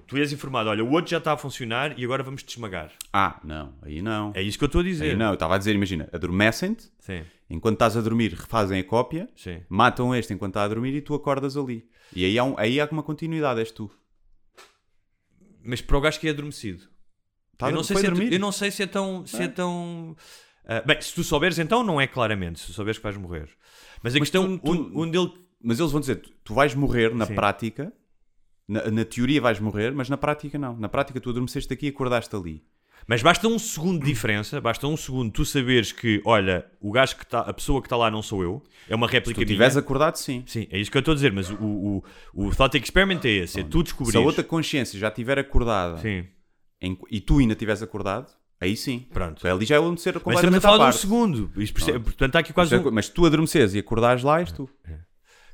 [0.06, 2.92] tu és informado, olha, o outro já está a funcionar e agora vamos te esmagar.
[3.10, 3.72] Ah, não.
[3.80, 4.32] Aí não.
[4.34, 5.12] É isso que eu estou a dizer.
[5.12, 5.28] Aí não.
[5.28, 9.62] Eu estava a dizer, imagina, adormecem-te, Sim, enquanto estás a dormir, refazem a cópia, sim.
[9.66, 11.88] matam este enquanto está a dormir e tu acordas ali.
[12.14, 13.90] E aí há, um- aí há uma continuidade, és tu.
[15.64, 16.84] Mas para o gajo que é adormecido.
[17.56, 19.24] Tá, eu, não sei se é, eu não sei se é tão.
[19.24, 20.14] Se é tão
[20.66, 22.60] ah, bem, se tu souberes, então não é claramente.
[22.60, 23.48] Se tu souberes que vais morrer.
[24.02, 24.56] Mas a Mas questão.
[24.58, 25.30] tu- tu- onde ele.
[25.64, 27.34] Mas eles vão dizer, tu, tu vais morrer na Sim.
[27.34, 27.92] prática,
[28.68, 30.76] na, na teoria vais morrer, mas na prática não.
[30.76, 32.62] Na prática tu adormeceste aqui e acordaste ali.
[33.06, 37.16] Mas basta um segundo de diferença, basta um segundo tu saberes que, olha, o gajo
[37.16, 39.38] que está, a pessoa que está lá não sou eu, é uma Se réplica tu
[39.40, 39.46] minha.
[39.46, 40.44] estiveres acordado, sim.
[40.46, 43.28] Sim, é isso que eu estou a dizer, mas o, o, o thought experiment é
[43.28, 46.26] esse, é tu Se a outra consciência já estiver acordada Sim,
[46.80, 48.30] em- e tu ainda estiveres acordado,
[48.62, 49.00] aí sim.
[49.12, 49.46] pronto.
[49.46, 51.52] Ali já é onde ser Mas estamos a completamente à falar de um segundo.
[51.56, 52.90] Isto, perce- portanto, está aqui quase Mas, um...
[52.90, 54.68] mas se tu adormeceres e acordares lá, és tu.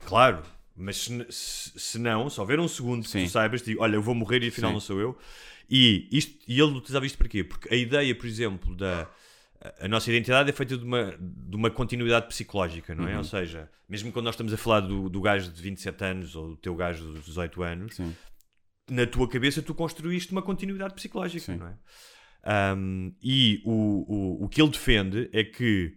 [0.04, 0.42] Claro,
[0.76, 3.24] mas se, se- se não, se houver um segundo que Sim.
[3.24, 4.74] tu saibas, digo, olha, eu vou morrer e afinal Sim.
[4.74, 5.18] não sou eu.
[5.70, 7.44] E, isto, e ele utilizava isto para quê?
[7.44, 9.02] Porque a ideia, por exemplo, da.
[9.02, 9.08] A
[9.80, 13.12] a nossa identidade é feita de uma, de uma continuidade psicológica, não é?
[13.14, 13.18] Uhum.
[13.18, 16.50] Ou seja, mesmo quando nós estamos a falar do, do gajo de 27 anos ou
[16.50, 18.14] do teu gajo dos 18 anos, Sim.
[18.88, 21.56] na tua cabeça tu construíste uma continuidade psicológica, Sim.
[21.58, 21.74] não é?
[22.50, 23.70] Ahm, e o,
[24.40, 25.94] o, o que ele defende é que,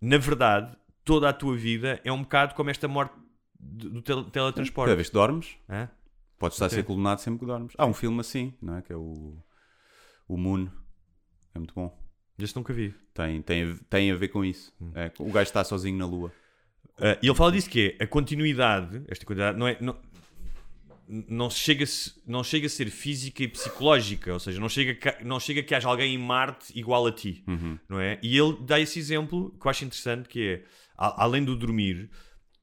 [0.00, 3.14] na verdade, toda a tua vida é um bocado como esta morte
[3.58, 4.94] do tel- Cada teletransporte.
[4.94, 5.88] vez que dormes, Hã?
[6.38, 6.78] podes estar a Ok.
[6.78, 7.72] ser colunado sempre que dormes.
[7.78, 8.82] Há um filme assim, não é?
[8.82, 9.42] Que é o,
[10.28, 10.68] o Moon.
[11.54, 11.98] É muito bom.
[12.38, 12.94] Este nunca vi.
[13.14, 14.72] Tem, tem, tem a ver com isso.
[14.80, 14.92] Hum.
[14.94, 16.32] É, o gajo está sozinho na lua.
[16.98, 19.78] Ah, e ele fala disso que é a continuidade, esta continuidade não é.
[19.80, 19.96] Não,
[21.28, 21.84] não chega,
[22.26, 25.74] não chega a ser física e psicológica, ou seja, não chega, ca- não chega que
[25.74, 27.42] haja alguém em Marte igual a ti,
[27.88, 28.18] não é?
[28.22, 30.64] E ele dá esse exemplo que eu acho interessante, que é,
[30.96, 32.08] a- além do dormir,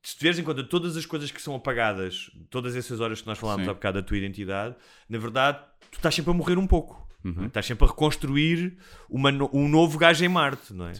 [0.01, 3.37] se tiveres em conta todas as coisas que são apagadas, todas essas horas que nós
[3.37, 3.71] falámos Sim.
[3.71, 4.75] há bocado da tua identidade,
[5.09, 5.59] na verdade,
[5.91, 7.05] tu estás sempre a morrer um pouco.
[7.25, 7.47] Uhum.
[7.47, 8.77] Estás sempre a reconstruir
[9.09, 10.93] uma um novo gajo em Marte, não é?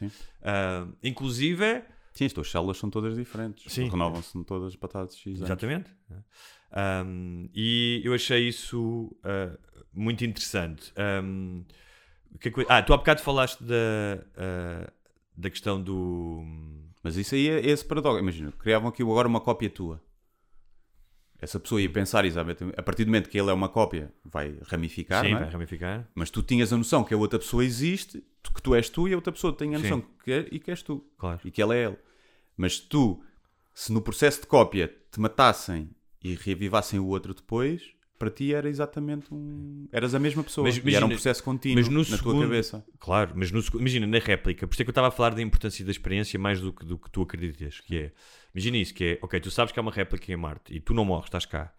[0.43, 1.85] Ah, inclusive, é
[2.17, 3.71] Sim, as tuas células são todas diferentes.
[3.71, 3.89] Sim.
[3.89, 4.81] Renovam-se todas X
[5.27, 5.41] anos.
[5.41, 5.91] Exatamente.
[7.05, 9.55] Um, e eu achei isso uh,
[9.93, 10.91] muito interessante.
[11.23, 11.63] Um,
[12.39, 13.75] que ah, tu há bocado falaste da,
[14.33, 14.91] uh,
[15.37, 16.43] da questão do.
[17.03, 18.17] Mas isso aí é esse paradoxo.
[18.17, 20.01] Imagina, criavam aqui agora uma cópia tua.
[21.39, 24.57] Essa pessoa ia pensar, exatamente, a partir do momento que ele é uma cópia, vai
[24.63, 25.39] ramificar, Sim, é?
[25.39, 26.09] vai ramificar.
[26.15, 28.23] Mas tu tinhas a noção que a outra pessoa existe,
[28.55, 30.07] que tu és tu e a outra pessoa tem a noção Sim.
[30.23, 31.05] que é, e que és tu.
[31.15, 31.39] Claro.
[31.45, 31.97] E que ela é ele.
[32.57, 33.23] Mas tu,
[33.73, 35.89] se no processo de cópia te matassem
[36.23, 39.87] e reavivassem o outro depois, para ti era exatamente um.
[39.91, 40.65] Eras a mesma pessoa.
[40.65, 42.85] Mas e era um imagina- processo contínuo mas no na segundo- tua cabeça.
[42.99, 45.41] Claro, mas no imagina, na réplica, por isso é que eu estava a falar da
[45.43, 48.11] importância da experiência mais do que, do que tu acreditas, que é,
[48.55, 50.95] imagina isso, que é, ok, tu sabes que há uma réplica em Marte e tu
[50.95, 51.71] não morres, estás cá.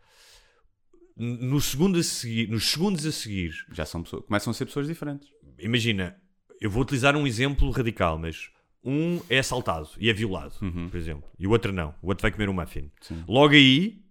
[1.16, 4.86] No segundo a seguir, nos segundos a seguir, Já são pessoas, começam a ser pessoas
[4.86, 5.28] diferentes.
[5.58, 6.16] imagina,
[6.60, 8.50] eu vou utilizar um exemplo radical, mas
[8.84, 10.54] um é assaltado e é violado,
[10.90, 12.90] por exemplo, e o outro não, o outro vai comer um muffin.
[13.00, 13.24] Sim.
[13.28, 14.02] Logo aí,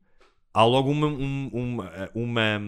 [0.54, 2.62] há logo uma, um- uma, uma,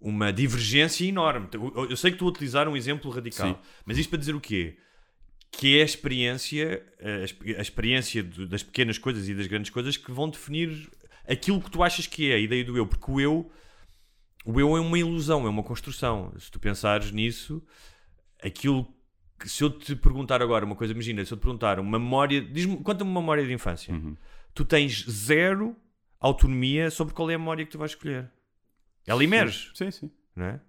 [0.00, 1.48] uma divergência enorme.
[1.88, 3.56] Eu, sei que estou a utilizar um exemplo radical, Sim.
[3.86, 4.76] mas isto para dizer o quê?
[5.50, 9.96] Que é a experiência, a, exp- a experiência das pequenas coisas e das grandes coisas
[9.96, 10.90] que vão definir
[11.28, 13.50] aquilo que tu achas que é a ideia do eu, porque o eu
[14.44, 16.32] o eu é uma ilusão, é uma construção.
[16.36, 17.62] Se tu pensares nisso,
[18.42, 18.92] aquilo
[19.42, 22.40] que se eu te perguntar agora uma coisa, imagina, se eu te perguntar uma memória,
[22.40, 23.92] diz-me, conta-me uma memória de infância.
[24.54, 25.76] Tu tens zero
[26.20, 28.30] autonomia sobre qual é a memória que tu vais escolher.
[29.04, 30.10] Ela emerge, Sim, sim.
[30.36, 30.60] não é?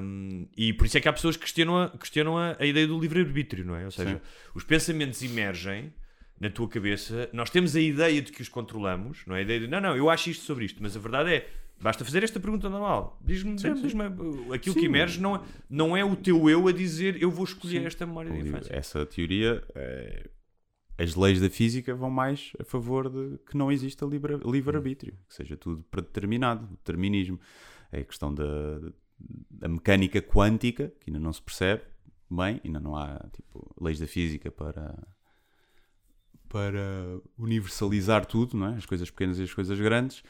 [0.00, 2.86] Um, e por isso é que há pessoas que questionam a, questionam a, a ideia
[2.86, 3.84] do livre-arbítrio, não é?
[3.84, 4.20] Ou seja, Sim.
[4.54, 5.92] os pensamentos emergem
[6.40, 9.40] na tua cabeça, nós temos a ideia de que os controlamos, não é?
[9.40, 11.48] A ideia de, não, não, eu acho isto sobre isto, mas a verdade é,
[11.82, 13.18] basta fazer esta pergunta normal.
[13.24, 14.86] Diz-me, diz-me uh, aquilo que Sim.
[14.86, 18.30] emerge não é, não é o teu eu a dizer eu vou escolher esta memória
[18.32, 18.72] de infância.
[18.74, 20.30] Essa teoria, eh,
[20.98, 25.34] as leis da física vão mais a favor de que não exista livre- livre-arbítrio, que
[25.34, 27.40] seja tudo predeterminado, o determinismo.
[27.90, 28.44] É a questão da,
[29.50, 31.82] da mecânica quântica, que ainda não se percebe
[32.30, 34.96] bem, ainda não há tipo, leis da física para,
[36.48, 38.76] para universalizar tudo, não é?
[38.76, 40.22] as coisas pequenas e as coisas grandes,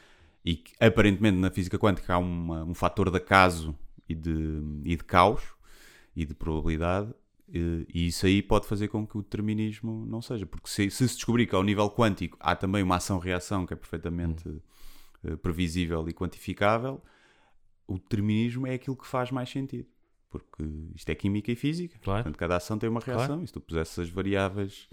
[0.45, 3.77] e que, aparentemente na física quântica há uma- um fator de acaso
[4.09, 5.43] e de, e de caos
[6.17, 7.13] e de probabilidade,
[7.53, 10.45] eh, e isso aí pode fazer com que o determinismo não seja.
[10.47, 13.77] Porque se se, se descobrir que ao nível quântico há também uma ação-reação que é
[13.77, 14.49] perfeitamente
[15.25, 17.01] eh, previsível e quantificável,
[17.87, 19.87] o determinismo é aquilo que faz mais sentido.
[20.29, 20.65] Porque
[20.97, 21.99] isto é química e física.
[22.03, 22.23] Claro.
[22.25, 23.19] Portanto, cada ação tem uma Claro.
[23.21, 23.43] reação.
[23.43, 24.89] E se tu pusesses as variáveis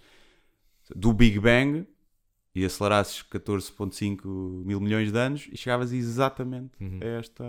[0.96, 1.88] do Big Bang
[2.56, 7.00] e acelerasses 14,5 mil milhões de anos e chegavas exatamente Uhum.
[7.02, 7.44] a esta.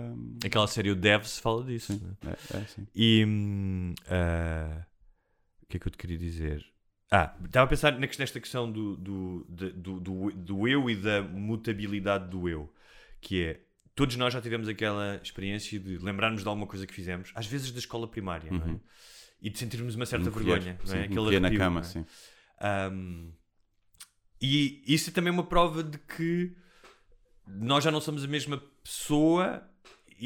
[0.45, 1.93] Aquela série o Devs fala disso.
[1.93, 2.29] Sim, é?
[2.29, 2.87] é, é assim.
[2.95, 4.85] E hum, ah,
[5.63, 6.65] o que é que eu te queria dizer?
[7.11, 11.21] Ah, estava a pensar na nesta questão do, do, do, do, do eu e da
[11.21, 12.71] mutabilidade do eu,
[13.19, 13.59] que é
[13.93, 17.71] todos nós já tivemos aquela experiência de lembrarmos de alguma coisa que fizemos, às vezes
[17.71, 18.79] da escola primária, não é?
[19.41, 20.87] E de sentirmos uma certa Encolher, vergonha, não Uhum.
[20.87, 21.05] sim, é?
[21.05, 21.89] encolher na arrepio, cama, não é?
[21.91, 22.05] sim.
[22.93, 23.31] Um,
[24.41, 26.51] e isso é também uma prova de que
[27.47, 29.63] nós já não somos a mesma pessoa,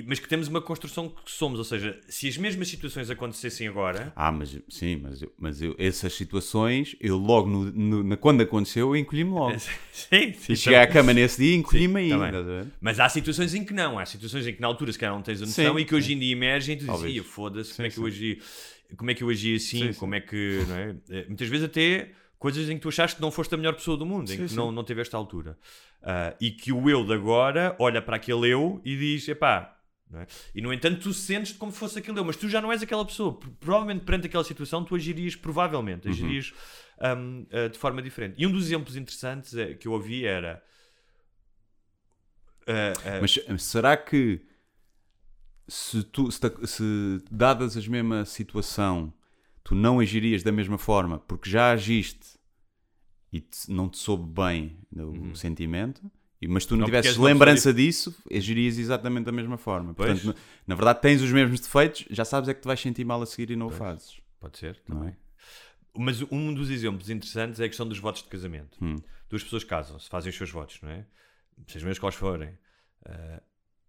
[0.06, 1.58] mas que temos uma construção que somos.
[1.58, 5.74] Ou seja, se as mesmas situações acontecessem agora, Ah, mas sim, mas, eu, mas eu,
[5.78, 9.58] essas situações, eu logo, no, no- na- quando aconteceu, eu encolhi-me logo.
[9.92, 12.68] sim, sim, E cheguei à cama nesse dia e encolhi-me ainda.
[12.82, 13.98] Mas há situações em que não.
[13.98, 15.96] Há situações em que na altura se calhar não tens a noção Sim, e que
[15.96, 17.16] hoje em dia emergem e tu dizes, Talvez.
[17.16, 18.40] "Ia, foda-se, como é que eu agi,
[18.98, 20.00] como é que eu agi assim, Sim, sim.
[20.00, 20.96] como é que, é?
[21.20, 23.98] Eh, Muitas vezes até coisas em que tu achaste que não foste a melhor pessoa
[23.98, 24.56] do mundo, em Sim, que sim.
[24.56, 25.58] não, não tiveste a altura.
[26.02, 29.76] Ah, e que o eu de agora olha para aquele eu e diz, epá,
[30.10, 30.28] não é?
[30.54, 32.82] E no entanto tu sentes como se fosse aquele eu, mas tu já não és
[32.84, 33.34] aquela pessoa.
[33.40, 36.54] Pro- Provavelmente perante aquela situação tu agirias, provavelmente, agirias
[37.00, 38.36] ahm, ah, de forma diferente.
[38.38, 40.62] E um dos exemplos interessantes eh, que eu ouvi era...
[42.68, 44.42] ah, Mas eh, será que
[45.68, 49.12] se, tu, se, se dadas a mesma situação,
[49.66, 52.38] tu não agirias da mesma forma porque já agiste
[53.34, 56.10] e te- não te soube bem o sentimento,
[56.42, 59.94] e- mas tu não, Não, tivesses lembrança disso, agirias exatamente da mesma forma.
[59.94, 60.22] Pois.
[60.22, 63.22] Portanto, na, verdade, tens os mesmos defeitos, já sabes é que te vais sentir mal
[63.22, 64.22] a seguir e não o fazes.
[64.40, 65.10] Pode ser, Não também.
[65.10, 65.16] é?
[65.98, 68.78] Mas um dos exemplos interessantes é a questão dos votos de casamento.
[68.82, 68.96] Hum.
[69.30, 71.06] Duas pessoas casam-se, fazem os seus votos, não é?
[71.68, 72.50] Sejam eles quais forem.
[73.06, 73.42] Ah,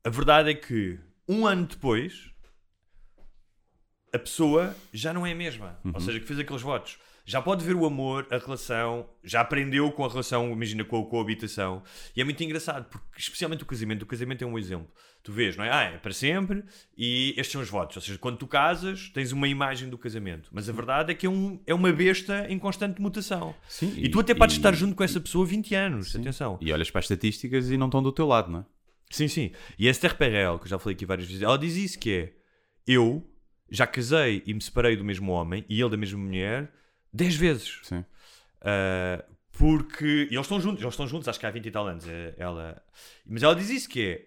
[0.04, 0.98] a verdade é que
[1.28, 2.30] um ano depois
[4.16, 5.78] a pessoa já não é a mesma.
[5.84, 5.92] Uhum.
[5.94, 6.98] Ou seja, que fez aqueles votos.
[7.28, 11.06] Já pode ver o amor, a relação, já aprendeu com a relação, imagina, com a
[11.06, 11.82] coabitação.
[12.14, 14.86] E é muito engraçado, porque especialmente o casamento, o casamento é um exemplo.
[15.24, 15.70] Tu vês, não é?
[15.72, 16.62] Ah, é para sempre
[16.96, 17.96] e estes são os votos.
[17.96, 20.48] Ou seja, quando tu casas, tens uma imagem do casamento.
[20.52, 23.52] Mas a verdade é que é, um, é uma besta em constante mutação.
[23.68, 26.14] Sim, E, tu até podes e- estar junto com essa pessoa 20 anos.
[26.14, 26.56] Atenção.
[26.60, 28.64] E olhas para as estatísticas e não estão do teu lado, não é?
[29.10, 29.50] Sim, sim.
[29.76, 32.12] E a Esther Perel, que eu já falei aqui várias vezes, ela diz isso que
[32.12, 32.32] é
[32.86, 33.28] eu
[33.70, 36.70] já casei e me separei do mesmo homem e ele da mesma mulher
[37.12, 37.78] 10 vezes.
[37.82, 38.04] Sim.
[38.62, 41.86] Uh, porque e eles estão juntos, eles estão juntos, acho que há 20 e tal
[41.86, 42.06] anos.
[42.08, 42.82] é- Ela...
[43.26, 44.26] Mas ela diz isso que é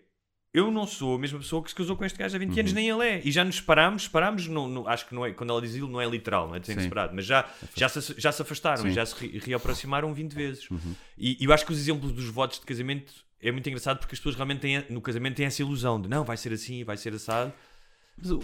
[0.52, 2.60] eu não sou a mesma pessoa que se casou com este gajo há 20 Uhum.
[2.62, 3.22] anos, nem ele é.
[3.24, 5.88] E já nos separámos, separámos, não, não- acho que não é, quando ela diz isso,
[5.88, 8.78] não é literal, não é de serem separados, mas já, já, se, já se afastaram
[8.78, 8.84] Sim.
[8.86, 8.90] Uhum.
[8.92, 10.68] e já se re- reaproximaram 20 vezes.
[11.16, 14.16] E, e eu acho que os exemplos dos votos de casamento é muito engraçado porque
[14.16, 16.98] as pessoas realmente têm, no casamento têm essa ilusão de não, vai ser assim, vai
[16.98, 17.54] ser assado.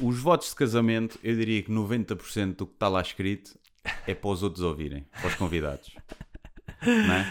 [0.02, 3.58] Os votos de casamento, eu diria que 90% do que está lá escrito
[4.08, 5.92] é para os outros ouvirem, para os convidados.
[6.86, 7.26] não é?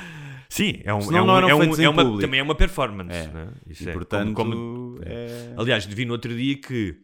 [0.48, 3.10] Sim, é, um, Senão é, um- é, um- é uma, também é uma performance.
[3.16, 3.26] É.
[3.28, 3.48] né?
[3.66, 5.54] Isso E é portanto, como- como- é...
[5.56, 6.96] Aliás, vi no outro dia que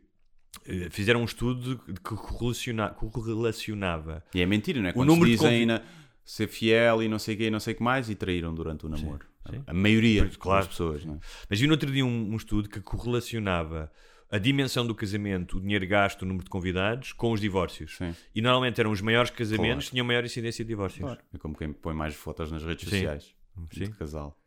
[0.67, 4.91] eh, fizeram um estudo que correlaciona- correlacionava E é mentira, não é?
[4.91, 5.83] O Quando número se de dizem convi- na-
[6.25, 8.55] ser fiel e não sei o que e não sei o que mais e traíram
[8.55, 9.27] durante o namoro.
[9.51, 9.63] sim.
[9.67, 10.61] A maioria claro.
[10.61, 11.19] das pessoas, não é?
[11.49, 13.91] Mas vi no outro dia um, um estudo que correlacionava
[14.31, 17.97] a dimensão do casamento, o dinheiro gasto, o número de convidados, com os divórcios.
[17.97, 18.15] Sim.
[18.35, 21.03] E normalmente eram os maiores casamentos que tinham maior incidência de divórcios.
[21.05, 21.21] Claro.
[21.35, 22.91] É como quem põe mais fotos nas redes Sim.
[22.97, 23.35] sociais
[23.73, 23.85] Sim.
[23.85, 24.39] de casal.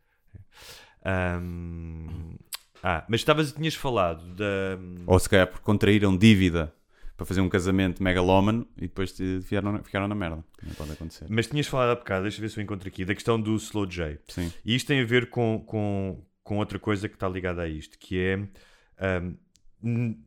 [1.06, 2.38] Ahm,
[2.86, 4.78] Ah, mas estavas, tinhas falado da.
[5.08, 6.74] Ou se calhar porque contraíram dívida
[7.16, 10.44] para fazer um casamento megalómano e depois te- ficaram, ficaram na merda.
[10.62, 11.26] Não pode acontecer.
[11.30, 13.56] Mas tinhas falado há bocado, deixa eu ver se eu encontro aqui, da questão do
[13.56, 14.20] Slow J.
[14.28, 14.52] Sim.
[14.66, 17.98] E isto tem a ver com, com, com outra coisa que está ligada a isto,
[17.98, 18.34] que é.
[18.36, 19.38] n-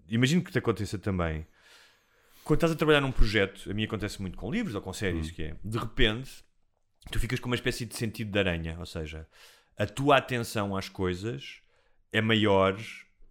[0.09, 1.47] imagino que te aconteça também.
[2.45, 5.31] Quando estás a trabalhar num projeto, a mim acontece muito com livros ou com séries,
[5.33, 6.45] que é de repente
[7.11, 9.27] tu ficas com uma espécie de sentido de aranha, ou seja,
[9.77, 11.61] a tua atenção às coisas
[12.13, 12.79] é maior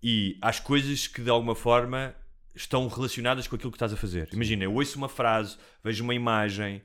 [0.04, 2.14] e às coisas que de alguma forma
[2.54, 4.30] estão relacionadas com aquilo que estás a fazer.
[4.34, 6.82] Imagina, eu ouço uma frase, vejo uma imagem,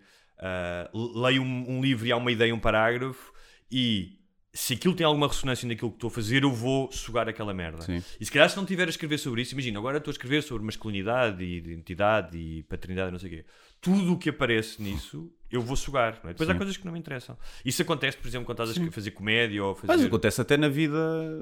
[0.95, 3.32] l- leio um, um livro e há uma ideia, um parágrafo
[3.70, 4.20] e
[4.53, 7.82] se aquilo tem alguma ressonância naquilo que estou a fazer, eu vou sugar aquela merda.
[7.82, 8.03] Sim.
[8.20, 10.42] E se calhar se não tiver a escrever sobre isso, imagina, agora estou a escrever
[10.42, 13.44] sobre masculinidade e identidade e paternidade, não sei o quê.
[13.80, 16.20] Tudo o que aparece nisso, eu vou sugar.
[16.24, 16.28] é?
[16.28, 16.59] Depois há Sim.
[16.59, 17.38] coisas que não me interessam.
[17.64, 20.07] Isso acontece, por exemplo, quando estás a escrever- fazer comédia ou a Mas fazer...
[20.07, 20.98] acontece até na vida,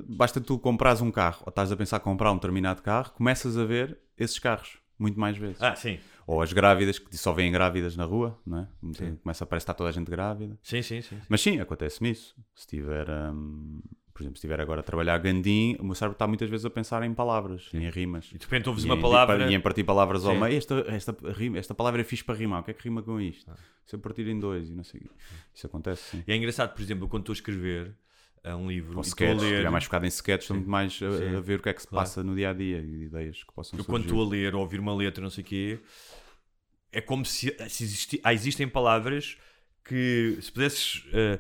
[0.07, 3.65] basta tu comprares um carro ou estás a pensar comprar um determinado carro, começas a
[3.65, 5.63] ver esses carros muito mais vezes.
[5.63, 5.99] Ah, sim.
[6.31, 8.69] Ou as grávidas, que só vêm grávidas na rua, não é?
[9.23, 10.59] Começa a parecer que está toda a gente grávida.
[10.63, 11.17] Sim, sim, sim.
[11.17, 11.23] sim.
[11.27, 12.37] Mas sim, acontece-me isso.
[12.55, 13.81] Se tiver, hum,
[14.13, 16.67] por exemplo, se estiver agora a trabalhar a Gandim, o meu cérebro está muitas vezes
[16.67, 18.29] a pensar em palavras, em rimas.
[18.35, 19.51] E de repente ouves E uma em- palavra...
[19.51, 20.41] E em partir palavras ao Sim.
[20.43, 22.61] meio, esta, esta, rima, esta palavra é fixe para rimar.
[22.61, 23.51] O que é que rima com isto?
[23.87, 25.11] Se eu partir em dois e não sei o quê.
[25.55, 26.25] Isso acontece, sim.
[26.29, 27.95] E é engraçado, por exemplo, quando estou a escrever
[28.45, 29.53] uh, um livro Com a sketches, se ler...
[29.55, 31.37] estiver mais focado em sketches, estou muito mais a, Sim.
[31.37, 32.05] a ver o que é que se Claro.
[32.07, 33.91] passa no dia a dia e ideias que possam Eu surgir.
[33.91, 35.79] quando estou a ler ou a ouvir uma letra, não sei o quê,
[36.93, 39.37] é como se, se existi- ah, existem palavras
[39.85, 41.39] que se pudesses uh,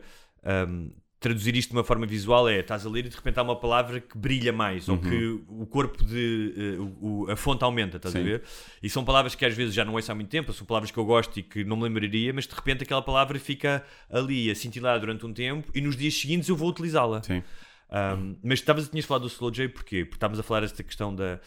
[0.68, 0.90] um,
[1.20, 3.57] traduzir isto de uma forma visual é estás a ler e de repente há uma
[3.57, 8.14] palavra que brilha mais ou que o corpo de uh, o- a fonte aumenta, estás
[8.14, 8.24] a Uhum.
[8.24, 8.30] Sim.
[8.30, 8.42] ver?
[8.82, 10.99] E são palavras que às vezes já não ouço há muito tempo, são palavras que
[10.99, 14.55] eu gosto e que não me lembraria, mas de repente aquela palavra fica ali a
[14.55, 17.22] cintilar durante um tempo e nos dias seguintes eu vou utilizá-la.
[17.22, 17.42] Sim.
[17.90, 20.05] Um, mas estavas, tinhas falado do Slow J porquê?
[20.05, 21.40] Porque estávamos a falar desta questão da,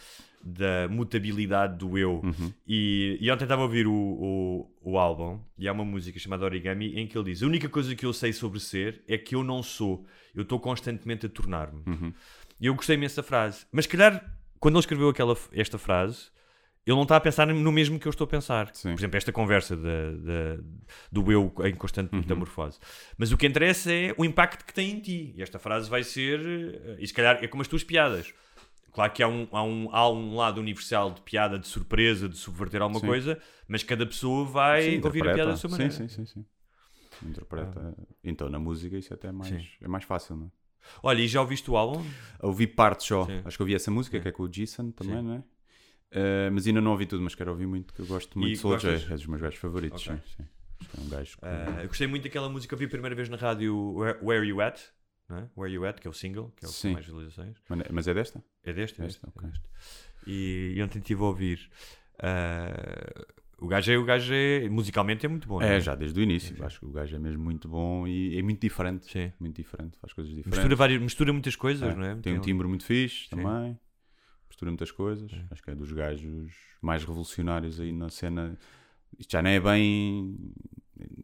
[0.44, 2.20] da mutabilidade do eu.
[2.24, 2.52] Uhum.
[2.66, 6.44] E, e ontem estava a ouvir o, o, o álbum e há uma música chamada
[6.44, 9.34] Origami em que ele diz: A única coisa que eu sei sobre ser é que
[9.34, 11.82] eu não sou, eu estou constantemente a tornar-me.
[11.86, 12.12] Uhum.
[12.60, 13.66] E eu gostei imenso da frase.
[13.72, 14.24] Mas, se calhar,
[14.60, 16.30] quando ele escreveu aquela, esta frase,
[16.86, 18.70] ele não está a pensar no mesmo que eu estou a pensar.
[18.74, 18.90] Sim.
[18.90, 20.62] Por exemplo, esta conversa da, da-
[21.10, 22.20] do eu em constante Uhum.
[22.20, 22.78] metamorfose.
[23.16, 25.34] Mas o que interessa é o impacto que tem em ti.
[25.36, 26.40] E esta frase vai ser.
[26.40, 28.32] eh, E se calhar é como as tuas piadas.
[28.92, 32.36] Claro que há um, há um, há um lado universal de piada, de surpresa, de
[32.36, 33.06] subverter alguma Sim.
[33.06, 35.94] coisa, mas cada pessoa vai Sim, ouvir a piada da sua sim, maneira.
[35.94, 36.44] sim, sim, sim.
[37.26, 37.96] Interpreta.
[38.22, 39.66] Então, na música isso até é mais, Sim.
[39.80, 40.50] é mais fácil, não é?
[41.02, 42.04] Olha, e já ouviste o álbum?
[42.42, 43.24] Ouvi parte só.
[43.24, 43.40] Sim.
[43.44, 45.22] Acho que ouvi essa música, que é com o Jason também, Sim.
[45.22, 45.42] não é?
[46.10, 48.54] Eh, mas ainda não ouvi tudo, mas quero ouvir muito, que eu gosto muito E
[48.54, 48.88] de Soul J.
[48.90, 50.14] É dos meus gajos favoritos, Ok.
[50.14, 50.48] sim, sim.
[50.80, 51.44] Acho que é um gajo que...
[51.46, 54.18] Ah, eu gostei muito daquela música que eu vi a primeira vez na rádio Where,
[54.22, 54.80] Where You At,
[55.38, 55.48] é?
[55.56, 57.56] Where You At, que é o single, que é o que tem mais visualizações.
[57.90, 58.44] Mas- é desta?
[58.64, 59.26] É deste, é Este, deste.
[59.38, 59.48] ok.
[59.48, 59.64] é deste.
[60.26, 61.70] E, e ontem estive a ouvir.
[62.18, 63.24] ah,
[63.58, 65.60] o gajo é, o gajo é, musicalmente é muito bom.
[65.60, 66.56] não É, já desde o início.
[66.56, 66.64] Sim.
[66.64, 69.10] Acho que o gajo é mesmo muito bom e é muito diferente.
[69.10, 69.32] Sim.
[69.38, 70.58] Muito diferente, faz coisas diferentes.
[70.58, 72.16] Mistura, várias, mistura muitas coisas, É, não é?
[72.16, 73.36] Tem um timbre muito fixe Sim.
[73.36, 73.78] também.
[74.48, 75.30] Mistura muitas coisas.
[75.50, 76.52] Acho que é dos gajos
[76.82, 78.58] mais revolucionários aí na cena.
[79.18, 80.36] Isto já não é bem.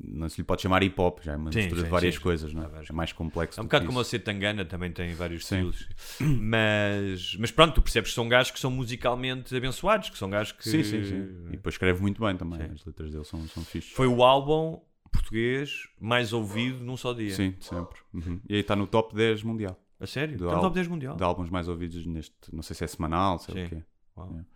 [0.02, 2.14] Não se lhe pode chamar hip hop, já é uma Sim, mistura sim, de várias
[2.14, 2.20] sim.
[2.20, 2.70] coisas, não é?
[2.88, 3.58] É mais complexo.
[3.58, 4.10] É um do bocado como o isso.
[4.10, 4.18] C.
[4.18, 5.88] Tangana, também tem vários estilos.
[6.20, 10.52] Mas, mas pronto, tu percebes que são gajos que são musicalmente abençoados, que são gajos
[10.52, 10.68] que.
[10.68, 11.22] Sim, sim, sim.
[11.48, 12.62] E depois escreve muito bem também.
[12.62, 13.92] As letras dele são, são fixes.
[13.92, 17.34] Foi o álbum português mais ouvido num só dia.
[17.34, 17.98] Sim, sempre.
[18.12, 18.40] Uhum.
[18.48, 19.78] E aí está no top 10 mundial.
[20.00, 20.36] A sério?
[20.36, 21.16] Do Está no top 10 mundial.
[21.16, 22.34] De álbuns mais ouvidos neste.
[22.52, 23.82] Não sei se é semanal, sei o quê.
[24.16, 24.28] Uau.
[24.28, 24.48] Yeah.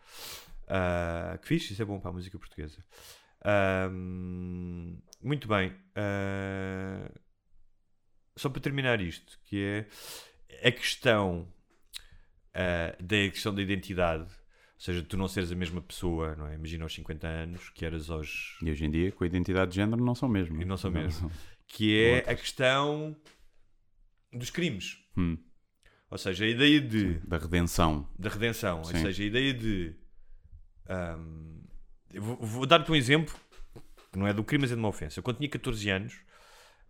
[0.68, 2.79] Ah, que fixe, isso é bom para a música portuguesa.
[5.23, 5.73] Muito bem.
[5.95, 7.11] Ah,
[8.37, 9.87] só para terminar isto, que
[10.61, 11.47] é a questão
[12.55, 14.25] ah, da questão da identidade.
[14.25, 16.55] Ou seja, tu não seres a mesma pessoa, não é?
[16.55, 18.59] Imagina aos 50 anos que eras aos.
[18.61, 20.61] E hoje em dia, com a identidade de género, não são mesmo.
[20.61, 21.31] E não são mesmo.
[21.68, 23.16] Que é a questão
[24.33, 24.99] dos crimes.
[25.16, 25.39] Hum,
[26.11, 27.14] Ou seja, a ideia de.
[27.20, 28.09] da redenção.
[28.18, 28.79] da redenção.
[28.79, 28.99] Ou Sim.
[29.03, 29.95] seja, a ideia de.
[30.89, 31.62] ahm,
[32.12, 33.35] eu vou, vou dar-te um exemplo
[34.13, 35.19] que não é do crime, mas é de uma ofensa.
[35.19, 36.15] Eu, quando tinha 14 anos,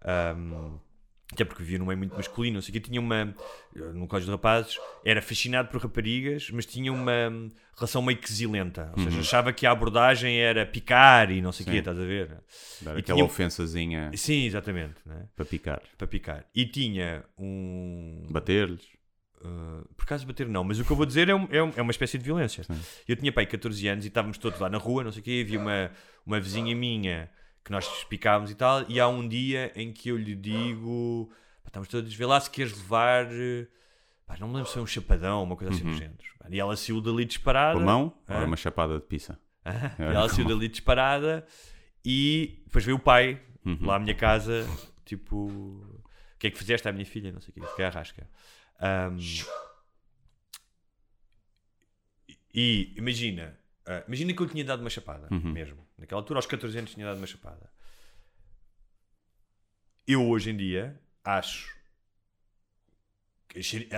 [0.04, 0.78] ahm,
[1.32, 3.34] até porque vivia num meio muito masculino, não sei o quê, tinha uma.
[3.74, 8.18] eu, No colégio de rapazes, era fascinado por raparigas, mas tinha uma hum, relação meio
[8.18, 8.92] quesilenta.
[8.96, 11.78] Ou seja, achava que a abordagem era picar e não sei o quê, Sim.
[11.78, 12.28] estás a ver?
[12.82, 14.96] Dar E aquela tinha- ofensazinha Sim, exatamente.
[15.06, 15.26] Né?
[15.34, 15.80] para picar.
[15.96, 16.44] Para picar.
[16.54, 18.26] E tinha um.
[18.30, 18.86] Bater-lhes.
[19.44, 21.72] Uh, por acaso bater não, mas o que eu vou dizer é, um- é um-
[21.76, 22.62] é uma espécie de violência.
[22.62, 22.80] Sim.
[23.08, 25.42] Eu tinha pai 14 anos e estávamos todos lá na rua, não sei o quê,
[25.44, 25.90] havia uma,
[26.24, 27.28] uma vizinha minha
[27.64, 31.28] que nós picávamos e tal, e há um dia em que eu lhe digo,
[31.64, 33.66] pá, estamos todos, vê lá se queres levar, eh,
[34.26, 36.18] pá, não me lembro se foi um chapadão, uma coisa assim do género.
[36.50, 37.74] E ela saiu dali disparada.
[37.74, 38.38] Com a mão ou Hã?
[38.38, 39.38] era uma chapada de pizza?
[39.64, 41.44] Ah, e ela saiu dali disparada
[42.04, 43.40] e depois veio o pai
[43.80, 44.66] lá à minha casa,
[45.04, 47.30] tipo, o que é que fizeste à minha filha?
[47.32, 48.28] Não sei o quê, fiquei à rasca.
[48.82, 49.16] Ahm,
[52.52, 55.86] e imagina, ah, imagina que eu tinha dado uma chapada, mesmo.
[55.96, 57.70] Naquela altura, aos 14 anos, tinha dado uma chapada.
[60.06, 61.80] Eu hoje em dia acho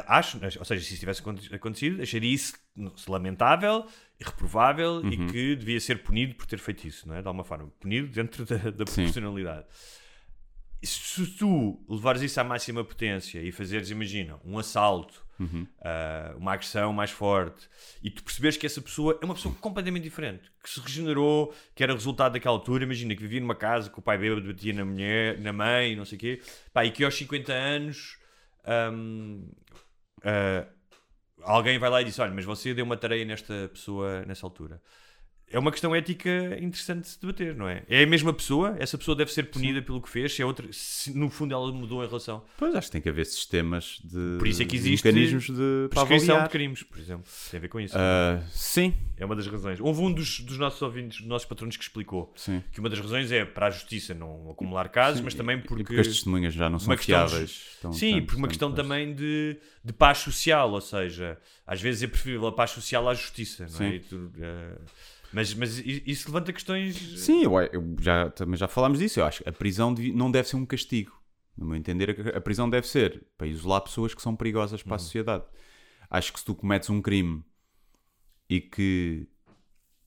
[0.08, 2.54] acho, ou seja, se isso tivesse aconte- acontecido, acharia isso
[3.06, 3.86] lamentável,
[4.20, 7.22] reprovável e que devia ser punido por ter feito isso, não é?
[7.22, 8.94] De alguma forma, punido dentro da, da Sim.
[8.94, 9.64] proporcionalidade.
[9.68, 10.03] E
[10.86, 15.24] Se tu levares isso à máxima potência e fazeres, imagina, um assalto,
[15.82, 17.68] ah, uma agressão mais forte,
[18.02, 21.82] e tu perceberes que essa pessoa é uma pessoa completamente diferente, que se regenerou, que
[21.82, 24.84] era resultado daquela altura, imagina que vivia numa casa que o pai bêbado batia na
[24.84, 26.40] mulher, na mãe, não sei o quê,
[26.72, 28.18] pá, e que aos 50 anos
[28.92, 29.50] hum,
[30.24, 30.66] ah,
[31.42, 34.80] alguém vai lá e diz: Olha, mas você deu uma tareia nesta pessoa nessa altura.
[35.54, 37.84] É uma questão ética interessante de se debater, não é?
[37.88, 40.66] É a mesma pessoa, essa pessoa deve ser punida pelo que fez, se é outra,
[40.72, 42.42] se no fundo ela mudou em relação.
[42.58, 45.88] Pois acho que tem que haver sistemas de Por isso é que existe mecanismos de
[45.90, 47.24] Prescrição de crimes, por exemplo.
[47.50, 47.94] Tem a ver com isso.
[47.96, 49.78] Ah, sim, É uma das razões.
[49.80, 52.60] Houve um dos, dos nossos ouvintes, dos nossos patronos que explicou sim.
[52.72, 55.84] que uma das razões é para a justiça não acumular casos, mas também E porque.
[55.84, 57.76] porque as testemunhas já não são de- fiáveis.
[57.78, 58.82] Então, Sim, portanto, por uma questão pois.
[58.82, 63.14] também de, de paz social, ou seja, às vezes é preferível a paz social à
[63.14, 63.90] justiça, não é?
[63.90, 63.94] Sim.
[63.94, 64.78] E tu, eh,
[65.34, 66.96] mas, mas isso levanta questões.
[67.20, 69.20] Sim, eu, eu já, também já falámos disso.
[69.20, 71.12] Eu acho que a prisão não deve ser um castigo.
[71.56, 74.96] No meu entender, a- a prisão deve ser para isolar pessoas que são perigosas para
[74.96, 75.44] a sociedade.
[76.10, 77.44] Acho que se tu cometes um crime
[78.48, 79.26] e que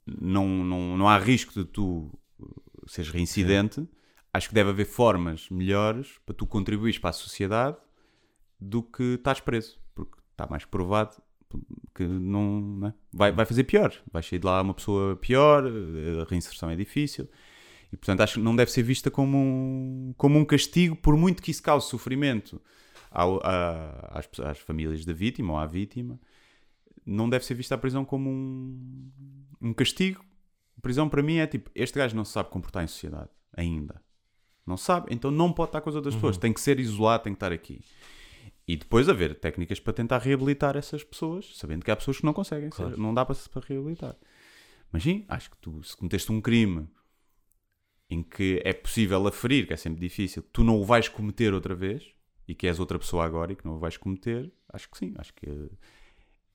[0.06, 3.88] não, não, não há risco de tu uh, seres reincidente,
[4.34, 7.78] acho que deve haver formas melhores para tu contribuires para a sociedade
[8.60, 9.80] do que estás preso.
[9.96, 11.16] Porque está mais provado
[11.96, 12.94] que não, né?
[13.14, 13.94] vai, vai fazer pior.
[14.12, 17.28] Vai sair de lá uma pessoa pior, a reinserção é difícil.
[17.92, 21.42] E portanto acho que não deve ser vista como um, como um castigo, por muito
[21.42, 22.62] que isso cause sofrimento
[23.10, 26.20] ao- a- às, às famílias da vítima ou à vítima.
[27.06, 29.10] Não deve ser vista a prisão como um,
[29.62, 30.24] um castigo.
[30.78, 34.02] A prisão para mim é tipo: este gajo não se sabe comportar em sociedade ainda.
[34.66, 36.38] Não sabe, então não pode estar com as outras pessoas.
[36.38, 37.80] Tem que ser isolado, tem que estar aqui.
[38.68, 42.34] E depois haver técnicas para tentar reabilitar essas pessoas, sabendo que há pessoas que não
[42.34, 44.16] conseguem, seja, não dá para, para reabilitar.
[44.92, 46.88] Mas sim, acho que tu, se cometeste um crime
[48.10, 51.76] em que é possível aferir, que é sempre difícil, tu não o vais cometer outra
[51.76, 52.14] vez
[52.48, 55.14] e que és outra pessoa agora e que não o vais cometer, acho que sim,
[55.18, 55.48] acho que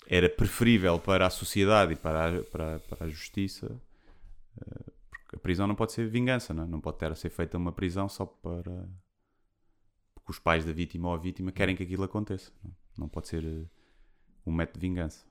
[0.06, 3.80] era preferível para a sociedade e para a, para, para a justiça.
[4.60, 6.66] eh, porque a prisão não pode ser vingança, não, é?
[6.66, 8.86] não pode ter a ser feita uma prisão só para
[10.22, 12.52] porque os pais da vítima ou a vítima querem que aquilo aconteça.
[12.64, 12.72] Não?
[12.98, 13.64] Não pode ser eh,
[14.46, 15.24] um método de vingança.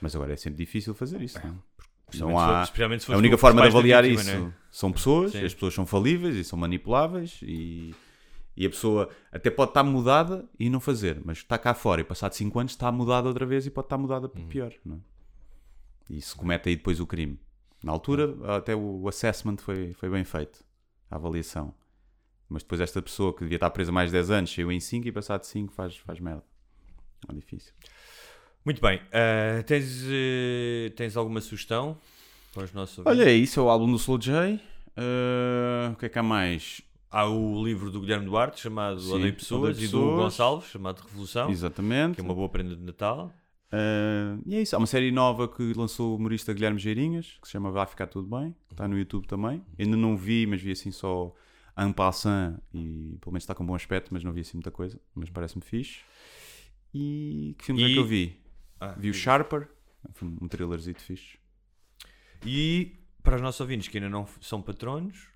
[0.00, 1.38] Mas agora é sempre difícil fazer isso.
[1.44, 2.16] Não, é?
[2.16, 4.52] Não há, a única forma de avaliar vítima, isso é?
[4.70, 5.44] são pessoas, Sim.
[5.44, 7.94] as pessoas são falíveis e são manipuláveis e,
[8.56, 12.04] e a pessoa até pode estar mudada e não fazer, mas está cá fora e
[12.04, 14.72] passado 5 anos está mudada outra vez e pode estar mudada para pior.
[14.86, 14.98] Não é?
[16.08, 17.38] E se comete aí depois o crime.
[17.82, 20.64] Na altura, até o assessment foi, foi bem feito,
[21.10, 21.74] a avaliação.
[22.48, 25.06] Mas depois esta pessoa que devia estar presa mais de 10 anos saiu em 5
[25.06, 26.42] e passado 5 faz, faz merda.
[27.28, 27.72] É difícil.
[28.64, 29.00] Muito bem.
[29.12, 31.96] eh, tens, eh, tens alguma sugestão
[32.54, 33.20] para os nossos ouvintes?
[33.20, 34.54] Olha, isso é o álbum do Slow J.
[34.96, 36.80] Uh, o que é que há mais?
[37.10, 40.20] Há o livro do Guilherme Duarte chamado Sim, Odeio Pessoas Odeio e do Pessoas.
[40.24, 42.16] Gonçalves chamado Revolução, Exatamente.
[42.16, 43.32] que é uma boa prenda de Natal.
[43.72, 44.74] Uh, e é isso.
[44.74, 48.06] Há uma série nova que lançou o humorista Guilherme Geirinhas, que se chama Vai Ficar
[48.08, 48.54] Tudo Bem.
[48.70, 49.62] Está no YouTube também.
[49.78, 51.32] Ainda não vi, mas vi assim só
[51.78, 55.00] en passant e pelo menos está com bom aspecto, mas não vi assim muita coisa.
[55.14, 56.00] Mas parece-me fixe.
[56.94, 58.40] E que filme é E- que eu vi?
[58.80, 59.68] Ah, Vi o Sharper,
[60.22, 61.38] um thrillerzito fixe.
[62.44, 65.26] E para os nossos ouvintes que ainda não são patronos,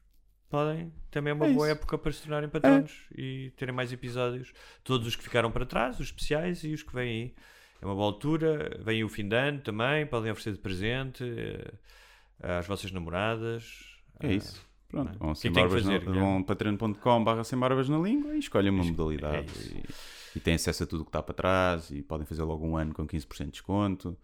[0.48, 4.52] podem também é uma É boa época para se tornarem patronos e terem mais episódios.
[4.84, 7.34] Todos os que ficaram para trás, os especiais e os que vêm aí.
[7.80, 8.80] É uma boa altura.
[8.84, 13.96] Vem o fim de ano também, podem oferecer de presente eh, às vossas namoradas.
[14.20, 14.64] É Ah, isso.
[14.92, 18.38] Pronto, Bem, vão, sem é barbas fazer, na, patreon.com barra sem barbas na língua e
[18.38, 19.74] escolhem uma É modalidade isso.
[19.74, 22.64] e, e têm acesso a tudo o que está para trás e podem fazer logo
[22.66, 24.16] um ano com 15% de desconto.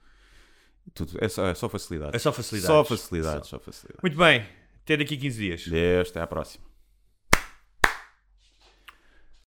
[0.94, 1.18] Tudo.
[1.20, 2.14] É, só, é só facilidades.
[2.14, 2.76] É só facilidades.
[2.76, 4.02] Só facilidades, só facilidades.
[4.02, 4.46] Muito bem,
[4.84, 5.66] até daqui a 15 dias.
[5.66, 6.67] Deus, até à próxima.